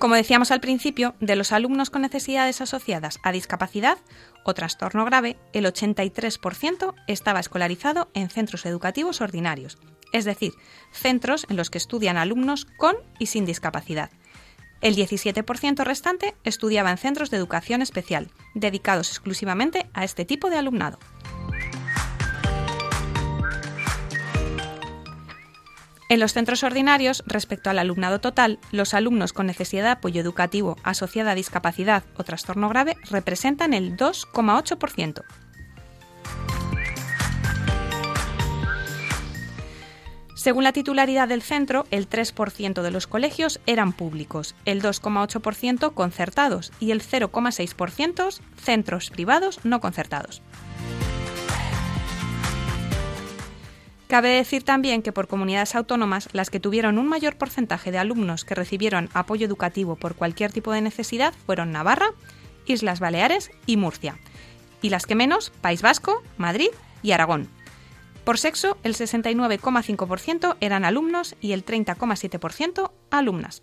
[0.03, 3.99] Como decíamos al principio, de los alumnos con necesidades asociadas a discapacidad
[4.45, 9.79] o trastorno grave, el 83% estaba escolarizado en centros educativos ordinarios,
[10.13, 10.55] es decir,
[10.91, 14.11] centros en los que estudian alumnos con y sin discapacidad.
[14.81, 20.57] El 17% restante estudiaba en centros de educación especial, dedicados exclusivamente a este tipo de
[20.57, 20.99] alumnado.
[26.13, 30.77] En los centros ordinarios, respecto al alumnado total, los alumnos con necesidad de apoyo educativo
[30.83, 35.23] asociada a discapacidad o trastorno grave representan el 2,8%.
[40.37, 46.73] Según la titularidad del centro, el 3% de los colegios eran públicos, el 2,8% concertados
[46.79, 50.43] y el 0,6% centros privados no concertados.
[54.13, 58.45] Cabe decir también que por comunidades autónomas, las que tuvieron un mayor porcentaje de alumnos
[58.45, 62.11] que recibieron apoyo educativo por cualquier tipo de necesidad fueron Navarra,
[62.67, 64.19] Islas Baleares y Murcia,
[64.83, 66.69] y las que menos, País Vasco, Madrid
[67.03, 67.49] y Aragón.
[68.23, 73.63] Por sexo, el 69,5% eran alumnos y el 30,7% alumnas.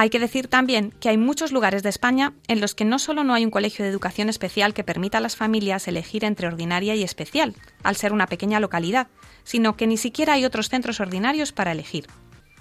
[0.00, 3.22] Hay que decir también que hay muchos lugares de España en los que no solo
[3.22, 6.94] no hay un colegio de educación especial que permita a las familias elegir entre ordinaria
[6.94, 9.08] y especial, al ser una pequeña localidad,
[9.44, 12.06] sino que ni siquiera hay otros centros ordinarios para elegir.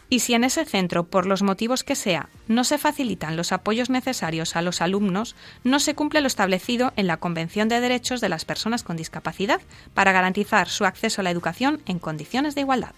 [0.10, 3.90] Y si en ese centro, por los motivos que sea, no se facilitan los apoyos
[3.90, 8.28] necesarios a los alumnos, no se cumple lo establecido en la Convención de Derechos de
[8.28, 9.62] las Personas con Discapacidad
[9.94, 12.92] para garantizar su acceso a la educación en condiciones de igualdad.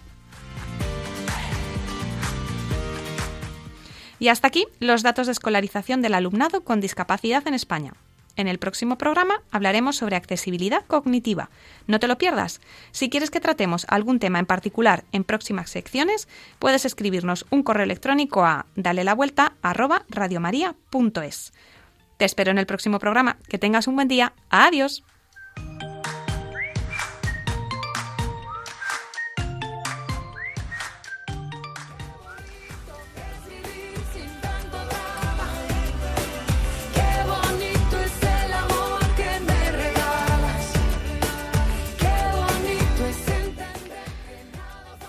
[4.22, 7.94] Y hasta aquí los datos de escolarización del alumnado con discapacidad en España.
[8.36, 11.50] En el próximo programa hablaremos sobre accesibilidad cognitiva.
[11.88, 12.60] No te lo pierdas.
[12.92, 16.28] Si quieres que tratemos algún tema en particular en próximas secciones,
[16.60, 19.54] puedes escribirnos un correo electrónico a dale la vuelta
[22.16, 23.38] Te espero en el próximo programa.
[23.48, 24.34] Que tengas un buen día.
[24.50, 25.02] Adiós.